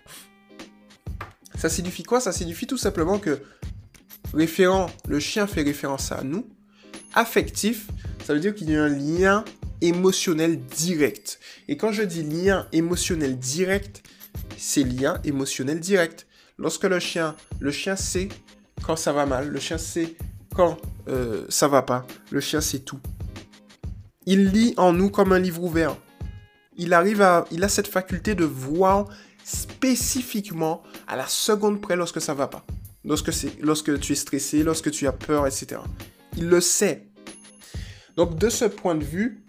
[1.55, 2.19] Ça signifie quoi?
[2.19, 3.41] Ça signifie tout simplement que
[4.33, 6.49] référent, le chien fait référence à nous.
[7.13, 7.87] Affectif,
[8.25, 9.45] ça veut dire qu'il y a un lien
[9.81, 11.39] émotionnel direct.
[11.67, 14.03] Et quand je dis lien émotionnel direct,
[14.57, 16.25] c'est lien émotionnel direct.
[16.57, 18.29] Lorsque le chien, le chien sait
[18.83, 20.15] quand ça va mal, le chien sait
[20.53, 20.77] quand
[21.07, 22.99] euh, ça va pas, le chien sait tout.
[24.25, 25.97] Il lit en nous comme un livre ouvert.
[26.75, 29.07] Il arrive à, il a cette faculté de voir
[29.43, 32.65] spécifiquement à la seconde près lorsque ça va pas.
[33.03, 35.81] Lorsque, c'est, lorsque tu es stressé, lorsque tu as peur, etc.
[36.37, 37.07] Il le sait.
[38.15, 39.43] Donc de ce point de vue,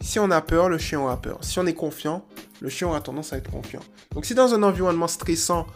[0.00, 1.38] si on a peur, le chien aura peur.
[1.42, 2.26] Si on est confiant,
[2.60, 3.80] le chien aura tendance à être confiant.
[4.12, 5.66] Donc si dans un environnement stressant,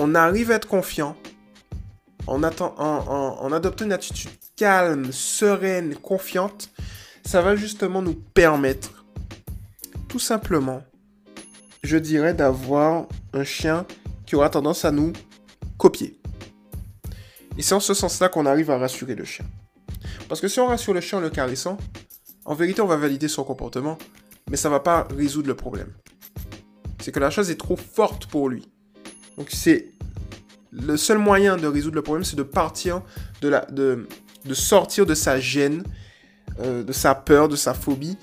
[0.00, 1.14] on arrive à être confiant,
[2.26, 6.70] en, adoptant une attitude calme, sereine, confiante,
[7.24, 9.04] ça va justement nous permettre,
[10.08, 10.82] tout simplement,
[11.82, 13.84] je dirais, d'avoir un chien
[14.24, 15.12] qui aura tendance à nous
[15.76, 16.18] copier.
[17.58, 19.44] Et c'est en ce sens-là qu'on arrive à rassurer le chien.
[20.30, 21.76] Parce que si on rassure le chien en le caressant,
[22.46, 23.98] en vérité, on va valider son comportement,
[24.48, 25.92] mais ça ne va pas résoudre le problème.
[27.00, 28.69] C'est que la chose est trop forte pour lui.
[29.40, 29.86] Donc c'est
[30.70, 33.00] le seul moyen de résoudre le problème, c'est de partir
[33.40, 34.06] de la, de,
[34.52, 35.82] sortir de sa gêne,
[36.60, 38.18] euh, de sa peur, de sa phobie,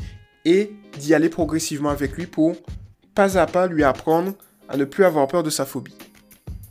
[0.45, 2.55] et d'y aller progressivement avec lui pour
[3.15, 4.34] pas à pas lui apprendre
[4.70, 5.95] à ne plus avoir peur de sa phobie.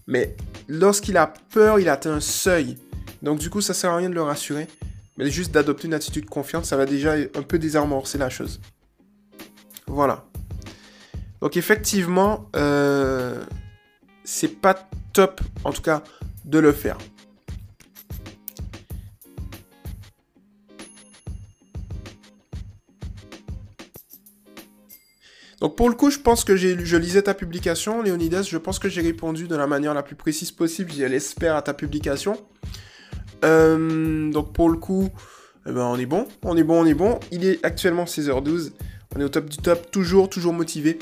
[0.06, 0.36] Mais
[0.68, 2.78] lorsqu'il a peur, il atteint un seuil.
[3.22, 4.68] Donc du coup, ça sert à rien de le rassurer,
[5.16, 8.60] mais juste d'adopter une attitude confiante, ça va déjà un peu désamorcer la chose.
[9.88, 10.24] Voilà.
[11.40, 13.42] Donc effectivement, euh,
[14.26, 14.74] c'est pas
[15.12, 16.02] top, en tout cas,
[16.44, 16.98] de le faire.
[25.60, 28.90] Donc pour le coup, je pense que je lisais ta publication, Léonidas, je pense que
[28.90, 32.36] j'ai répondu de la manière la plus précise possible, je l'espère, à ta publication.
[33.44, 35.08] Euh, donc pour le coup,
[35.66, 37.18] eh ben, on est bon, on est bon, on est bon.
[37.32, 38.72] Il est actuellement 16h12,
[39.14, 40.98] on est au top du top, toujours, toujours motivé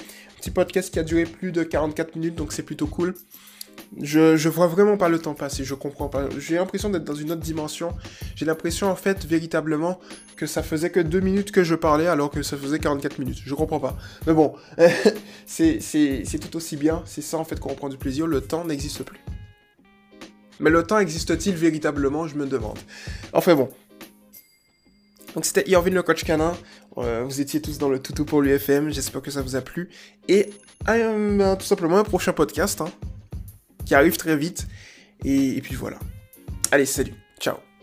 [0.50, 3.14] podcast qui a duré plus de 44 minutes, donc c'est plutôt cool.
[4.00, 6.28] Je, je vois vraiment pas le temps passer, je comprends pas.
[6.38, 7.94] J'ai l'impression d'être dans une autre dimension.
[8.34, 10.00] J'ai l'impression en fait véritablement
[10.36, 13.38] que ça faisait que 2 minutes que je parlais alors que ça faisait 44 minutes.
[13.44, 13.96] Je comprends pas.
[14.26, 14.54] Mais bon,
[15.46, 15.78] c'est
[16.40, 17.02] tout aussi bien.
[17.04, 18.26] C'est ça en fait qu'on reprend du plaisir.
[18.26, 19.20] Le temps n'existe plus.
[20.60, 22.26] Mais le temps existe-t-il véritablement?
[22.26, 22.78] Je me demande.
[23.32, 23.68] Enfin bon.
[25.34, 26.56] Donc c'était Irvin le coach canin.
[26.98, 28.90] Euh, vous étiez tous dans le toutou pour l'UFM.
[28.90, 29.90] J'espère que ça vous a plu.
[30.28, 30.50] Et
[30.88, 32.90] euh, ben, tout simplement un prochain podcast hein,
[33.84, 34.66] qui arrive très vite.
[35.24, 35.98] et puis voilà.
[36.70, 37.14] Allez, salut.
[37.40, 37.73] Ciao.